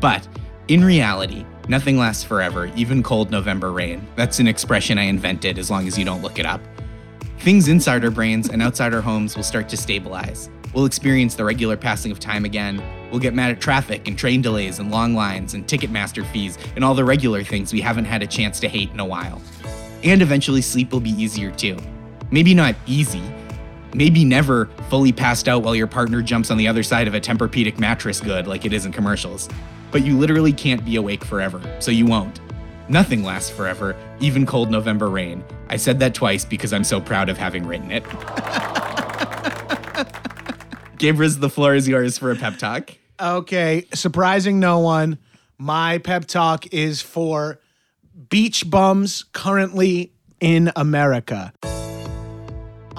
But 0.00 0.26
in 0.66 0.84
reality, 0.84 1.46
nothing 1.68 1.98
lasts 1.98 2.24
forever, 2.24 2.68
even 2.74 3.04
cold 3.04 3.30
November 3.30 3.70
rain. 3.70 4.04
That's 4.16 4.40
an 4.40 4.48
expression 4.48 4.98
I 4.98 5.04
invented 5.04 5.56
as 5.56 5.70
long 5.70 5.86
as 5.86 5.96
you 5.96 6.04
don't 6.04 6.20
look 6.20 6.40
it 6.40 6.46
up. 6.46 6.60
Things 7.40 7.68
inside 7.68 8.04
our 8.04 8.10
brains 8.10 8.50
and 8.50 8.60
outside 8.60 8.92
our 8.92 9.00
homes 9.00 9.34
will 9.34 9.42
start 9.42 9.66
to 9.70 9.76
stabilize. 9.78 10.50
We'll 10.74 10.84
experience 10.84 11.34
the 11.34 11.44
regular 11.46 11.74
passing 11.74 12.12
of 12.12 12.20
time 12.20 12.44
again. 12.44 12.82
We'll 13.10 13.18
get 13.18 13.32
mad 13.32 13.50
at 13.50 13.62
traffic 13.62 14.06
and 14.06 14.18
train 14.18 14.42
delays 14.42 14.78
and 14.78 14.90
long 14.90 15.14
lines 15.14 15.54
and 15.54 15.66
Ticketmaster 15.66 16.30
fees 16.32 16.58
and 16.76 16.84
all 16.84 16.94
the 16.94 17.02
regular 17.02 17.42
things 17.42 17.72
we 17.72 17.80
haven't 17.80 18.04
had 18.04 18.22
a 18.22 18.26
chance 18.26 18.60
to 18.60 18.68
hate 18.68 18.90
in 18.90 19.00
a 19.00 19.06
while. 19.06 19.40
And 20.04 20.20
eventually, 20.20 20.60
sleep 20.60 20.92
will 20.92 21.00
be 21.00 21.12
easier 21.12 21.50
too. 21.50 21.78
Maybe 22.30 22.52
not 22.52 22.74
easy, 22.84 23.22
maybe 23.94 24.22
never 24.22 24.66
fully 24.90 25.10
passed 25.10 25.48
out 25.48 25.62
while 25.62 25.74
your 25.74 25.86
partner 25.86 26.20
jumps 26.20 26.50
on 26.50 26.58
the 26.58 26.68
other 26.68 26.82
side 26.82 27.08
of 27.08 27.14
a 27.14 27.20
Tempur-Pedic 27.22 27.78
mattress 27.78 28.20
good 28.20 28.46
like 28.46 28.66
it 28.66 28.74
is 28.74 28.84
in 28.84 28.92
commercials. 28.92 29.48
But 29.92 30.04
you 30.04 30.18
literally 30.18 30.52
can't 30.52 30.84
be 30.84 30.96
awake 30.96 31.24
forever, 31.24 31.62
so 31.80 31.90
you 31.90 32.04
won't. 32.04 32.38
Nothing 32.90 33.22
lasts 33.22 33.48
forever, 33.50 33.94
even 34.18 34.44
cold 34.44 34.68
November 34.68 35.08
rain. 35.08 35.44
I 35.68 35.76
said 35.76 36.00
that 36.00 36.12
twice 36.12 36.44
because 36.44 36.72
I'm 36.72 36.82
so 36.82 37.00
proud 37.00 37.28
of 37.28 37.38
having 37.38 37.64
written 37.64 37.92
it. 37.92 38.02
Gabrus, 40.98 41.38
the 41.38 41.48
floor 41.48 41.76
is 41.76 41.86
yours 41.86 42.18
for 42.18 42.32
a 42.32 42.36
pep 42.36 42.58
talk. 42.58 42.90
Okay, 43.20 43.86
surprising 43.94 44.58
no 44.58 44.80
one. 44.80 45.18
My 45.56 45.98
pep 45.98 46.24
talk 46.24 46.66
is 46.74 47.00
for 47.00 47.60
beach 48.28 48.68
bums 48.68 49.24
currently 49.32 50.12
in 50.40 50.72
America. 50.74 51.52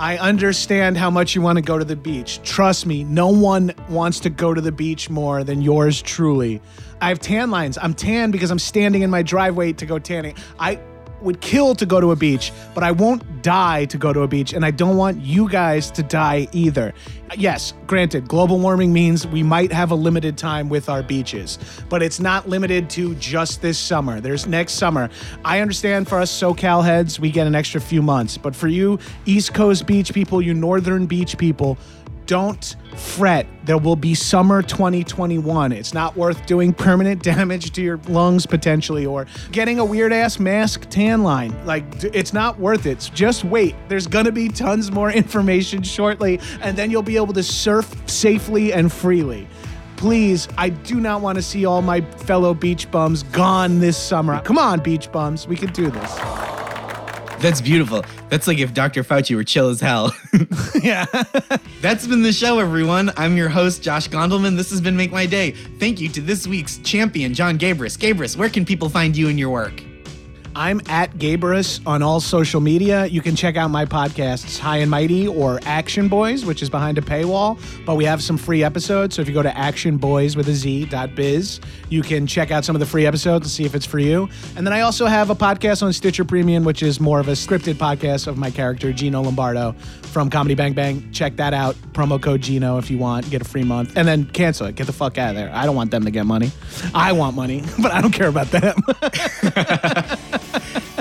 I 0.01 0.17
understand 0.17 0.97
how 0.97 1.11
much 1.11 1.35
you 1.35 1.43
want 1.43 1.57
to 1.57 1.61
go 1.61 1.77
to 1.77 1.85
the 1.85 1.95
beach. 1.95 2.41
Trust 2.41 2.87
me, 2.87 3.03
no 3.03 3.27
one 3.27 3.71
wants 3.87 4.19
to 4.21 4.31
go 4.31 4.51
to 4.51 4.59
the 4.59 4.71
beach 4.71 5.11
more 5.11 5.43
than 5.43 5.61
yours 5.61 6.01
truly. 6.01 6.59
I 6.99 7.09
have 7.09 7.19
tan 7.19 7.51
lines. 7.51 7.77
I'm 7.79 7.93
tan 7.93 8.31
because 8.31 8.49
I'm 8.49 8.57
standing 8.57 9.03
in 9.03 9.11
my 9.11 9.21
driveway 9.21 9.73
to 9.73 9.85
go 9.85 9.99
tanning. 9.99 10.33
I 10.59 10.79
would 11.21 11.41
kill 11.41 11.75
to 11.75 11.85
go 11.85 11.99
to 11.99 12.11
a 12.11 12.15
beach, 12.15 12.51
but 12.73 12.83
I 12.83 12.91
won't 12.91 13.41
die 13.41 13.85
to 13.85 13.97
go 13.97 14.13
to 14.13 14.21
a 14.21 14.27
beach, 14.27 14.53
and 14.53 14.65
I 14.65 14.71
don't 14.71 14.97
want 14.97 15.21
you 15.21 15.49
guys 15.49 15.91
to 15.91 16.03
die 16.03 16.47
either. 16.51 16.93
Yes, 17.37 17.73
granted, 17.87 18.27
global 18.27 18.59
warming 18.59 18.91
means 18.91 19.25
we 19.25 19.41
might 19.41 19.71
have 19.71 19.91
a 19.91 19.95
limited 19.95 20.37
time 20.37 20.67
with 20.67 20.89
our 20.89 21.01
beaches, 21.01 21.57
but 21.89 22.03
it's 22.03 22.19
not 22.19 22.49
limited 22.49 22.89
to 22.91 23.15
just 23.15 23.61
this 23.61 23.79
summer. 23.79 24.19
There's 24.19 24.47
next 24.47 24.73
summer. 24.73 25.09
I 25.45 25.59
understand 25.59 26.07
for 26.07 26.19
us 26.19 26.31
SoCal 26.31 26.83
heads, 26.83 27.19
we 27.19 27.31
get 27.31 27.47
an 27.47 27.55
extra 27.55 27.79
few 27.79 28.01
months, 28.01 28.37
but 28.37 28.55
for 28.55 28.67
you 28.67 28.99
East 29.25 29.53
Coast 29.53 29.87
beach 29.87 30.13
people, 30.13 30.41
you 30.41 30.53
Northern 30.53 31.05
beach 31.05 31.37
people, 31.37 31.77
don't 32.25 32.75
fret. 32.95 33.47
There 33.65 33.77
will 33.77 33.95
be 33.95 34.13
summer 34.15 34.61
2021. 34.61 35.71
It's 35.71 35.93
not 35.93 36.15
worth 36.15 36.45
doing 36.45 36.73
permanent 36.73 37.23
damage 37.23 37.71
to 37.71 37.81
your 37.81 37.97
lungs 38.07 38.45
potentially 38.45 39.05
or 39.05 39.27
getting 39.51 39.79
a 39.79 39.85
weird 39.85 40.13
ass 40.13 40.39
mask 40.39 40.87
tan 40.89 41.23
line. 41.23 41.53
Like, 41.65 41.83
it's 42.03 42.33
not 42.33 42.59
worth 42.59 42.85
it. 42.85 43.09
Just 43.13 43.43
wait. 43.43 43.75
There's 43.87 44.07
going 44.07 44.25
to 44.25 44.31
be 44.31 44.49
tons 44.49 44.91
more 44.91 45.11
information 45.21 45.83
shortly, 45.83 46.39
and 46.61 46.77
then 46.77 46.91
you'll 46.91 47.01
be 47.01 47.17
able 47.17 47.33
to 47.33 47.43
surf 47.43 47.93
safely 48.09 48.73
and 48.73 48.91
freely. 48.91 49.47
Please, 49.97 50.47
I 50.57 50.69
do 50.69 50.99
not 50.99 51.21
want 51.21 51.35
to 51.35 51.43
see 51.43 51.65
all 51.65 51.83
my 51.83 52.01
fellow 52.01 52.55
beach 52.55 52.89
bums 52.89 53.21
gone 53.21 53.79
this 53.79 53.97
summer. 53.97 54.41
Come 54.41 54.57
on, 54.57 54.79
beach 54.79 55.11
bums. 55.11 55.47
We 55.47 55.55
can 55.55 55.71
do 55.73 55.91
this. 55.91 56.40
That's 57.41 57.59
beautiful. 57.59 58.05
That's 58.29 58.47
like 58.47 58.59
if 58.59 58.73
Dr. 58.73 59.03
Fauci 59.03 59.35
were 59.35 59.43
chill 59.43 59.69
as 59.69 59.81
hell. 59.81 60.15
yeah. 60.81 61.05
That's 61.81 62.05
been 62.05 62.21
the 62.21 62.31
show, 62.31 62.59
everyone. 62.59 63.11
I'm 63.17 63.35
your 63.35 63.49
host, 63.49 63.81
Josh 63.81 64.07
Gondelman. 64.07 64.55
This 64.55 64.69
has 64.69 64.79
been 64.79 64.95
Make 64.95 65.11
My 65.11 65.25
Day. 65.25 65.51
Thank 65.51 65.99
you 65.99 66.07
to 66.09 66.21
this 66.21 66.45
week's 66.45 66.77
champion, 66.79 67.33
John 67.33 67.57
Gabrus. 67.57 67.97
Gabrus, 67.97 68.37
where 68.37 68.49
can 68.49 68.63
people 68.63 68.89
find 68.89 69.17
you 69.17 69.27
and 69.27 69.39
your 69.39 69.49
work? 69.49 69.83
I'm 70.55 70.81
at 70.87 71.13
Gabrus 71.13 71.85
on 71.87 72.03
all 72.03 72.19
social 72.19 72.59
media. 72.61 73.05
You 73.05 73.21
can 73.21 73.35
check 73.35 73.55
out 73.55 73.69
my 73.69 73.85
podcasts, 73.85 74.59
High 74.59 74.77
and 74.77 74.91
Mighty 74.91 75.27
or 75.27 75.59
Action 75.65 76.07
Boys, 76.07 76.45
which 76.45 76.61
is 76.61 76.69
behind 76.69 76.97
a 76.97 77.01
paywall, 77.01 77.59
but 77.85 77.95
we 77.95 78.05
have 78.05 78.21
some 78.21 78.37
free 78.37 78.63
episodes. 78.63 79.15
So 79.15 79.21
if 79.21 79.27
you 79.27 79.33
go 79.33 79.43
to 79.43 79.51
actionboys 79.51 80.35
with 80.35 80.49
a 80.49 80.53
Z 80.53 80.85
dot 80.85 81.15
biz, 81.15 81.61
you 81.89 82.01
can 82.01 82.27
check 82.27 82.51
out 82.51 82.65
some 82.65 82.75
of 82.75 82.79
the 82.81 82.85
free 82.85 83.05
episodes 83.05 83.45
and 83.45 83.51
see 83.51 83.63
if 83.63 83.75
it's 83.75 83.85
for 83.85 83.99
you. 83.99 84.27
And 84.55 84.65
then 84.67 84.73
I 84.73 84.81
also 84.81 85.05
have 85.05 85.29
a 85.29 85.35
podcast 85.35 85.83
on 85.83 85.93
Stitcher 85.93 86.25
Premium, 86.25 86.63
which 86.63 86.83
is 86.83 86.99
more 86.99 87.19
of 87.19 87.27
a 87.27 87.33
scripted 87.33 87.75
podcast 87.75 88.27
of 88.27 88.37
my 88.37 88.51
character, 88.51 88.91
Gino 88.91 89.21
Lombardo 89.21 89.73
from 90.11 90.29
Comedy 90.29 90.55
Bang 90.55 90.73
Bang. 90.73 91.09
Check 91.11 91.37
that 91.37 91.53
out. 91.53 91.75
Promo 91.93 92.21
code 92.21 92.41
Gino 92.41 92.77
if 92.77 92.91
you 92.91 92.97
want, 92.97 93.29
get 93.29 93.41
a 93.41 93.45
free 93.45 93.63
month, 93.63 93.95
and 93.95 94.07
then 94.07 94.25
cancel 94.25 94.67
it. 94.67 94.75
Get 94.75 94.87
the 94.87 94.93
fuck 94.93 95.17
out 95.17 95.29
of 95.29 95.35
there. 95.35 95.49
I 95.53 95.65
don't 95.65 95.75
want 95.75 95.91
them 95.91 96.03
to 96.03 96.11
get 96.11 96.25
money. 96.25 96.51
I 96.93 97.13
want 97.13 97.35
money, 97.35 97.63
but 97.81 97.91
I 97.91 98.01
don't 98.01 98.11
care 98.11 98.27
about 98.27 98.47
them. 98.47 98.81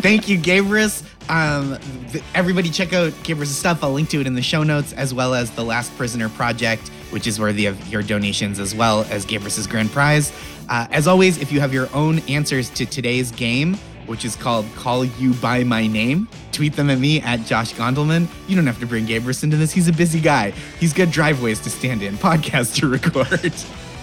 Thank 0.00 0.28
you, 0.28 0.38
Gabrus. 0.38 1.04
Um, 1.28 1.78
th- 2.10 2.24
everybody 2.34 2.70
check 2.70 2.92
out 2.92 3.12
Gabrus' 3.22 3.46
stuff. 3.48 3.84
I'll 3.84 3.92
link 3.92 4.08
to 4.10 4.20
it 4.20 4.26
in 4.26 4.34
the 4.34 4.42
show 4.42 4.62
notes, 4.62 4.92
as 4.94 5.12
well 5.12 5.34
as 5.34 5.50
the 5.50 5.62
Last 5.62 5.96
Prisoner 5.96 6.28
Project, 6.30 6.88
which 7.10 7.26
is 7.26 7.38
worthy 7.38 7.66
of 7.66 7.88
your 7.88 8.02
donations, 8.02 8.58
as 8.58 8.74
well 8.74 9.06
as 9.10 9.26
Gabrus' 9.26 9.68
grand 9.68 9.90
prize. 9.90 10.32
Uh, 10.68 10.86
as 10.90 11.06
always, 11.06 11.38
if 11.38 11.52
you 11.52 11.60
have 11.60 11.72
your 11.72 11.88
own 11.94 12.20
answers 12.20 12.70
to 12.70 12.86
today's 12.86 13.30
game, 13.32 13.74
which 14.06 14.24
is 14.24 14.34
called 14.36 14.66
Call 14.74 15.04
You 15.04 15.34
By 15.34 15.62
My 15.64 15.86
Name, 15.86 16.28
tweet 16.52 16.74
them 16.74 16.90
at 16.90 16.98
me 16.98 17.20
at 17.20 17.44
Josh 17.46 17.74
Gondelman. 17.74 18.26
You 18.48 18.56
don't 18.56 18.66
have 18.66 18.80
to 18.80 18.86
bring 18.86 19.06
Gabrus 19.06 19.44
into 19.44 19.56
this. 19.56 19.70
He's 19.72 19.88
a 19.88 19.92
busy 19.92 20.20
guy. 20.20 20.52
He's 20.80 20.92
got 20.92 21.10
driveways 21.10 21.60
to 21.60 21.70
stand 21.70 22.02
in, 22.02 22.14
podcasts 22.16 22.74
to 22.80 22.88
record. 22.88 23.52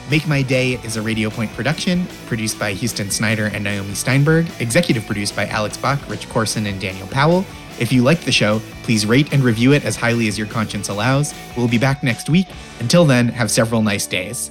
Make 0.10 0.26
My 0.26 0.42
Day 0.42 0.76
is 0.86 0.96
a 0.96 1.02
Radio 1.02 1.30
Point 1.30 1.52
production, 1.52 2.08
produced 2.28 2.58
by 2.58 2.72
Houston 2.72 3.12
Snyder 3.12 3.48
and 3.48 3.62
Naomi 3.62 3.94
Steinberg, 3.94 4.48
executive 4.62 5.06
produced 5.06 5.36
by 5.36 5.48
Alex 5.48 5.76
Bach, 5.76 6.00
Rich 6.08 6.30
Corson, 6.30 6.66
and 6.66 6.80
Daniel 6.80 7.08
Powell. 7.08 7.44
If 7.78 7.92
you 7.92 8.04
like 8.04 8.22
the 8.22 8.32
show, 8.32 8.62
please 8.84 9.06
rate 9.06 9.34
and 9.34 9.44
review 9.44 9.74
it 9.74 9.84
as 9.84 9.98
highly 9.98 10.30
as 10.30 10.38
your 10.38 10.48
conscience 10.48 10.88
allows. 10.88 11.34
We'll 11.58 11.68
be 11.68 11.78
back 11.78 12.04
next 12.04 12.30
week. 12.30 12.48
Until 12.80 13.04
then, 13.04 13.28
have 13.28 13.52
several 13.52 13.82
nice 13.82 14.08
days. 14.08 14.50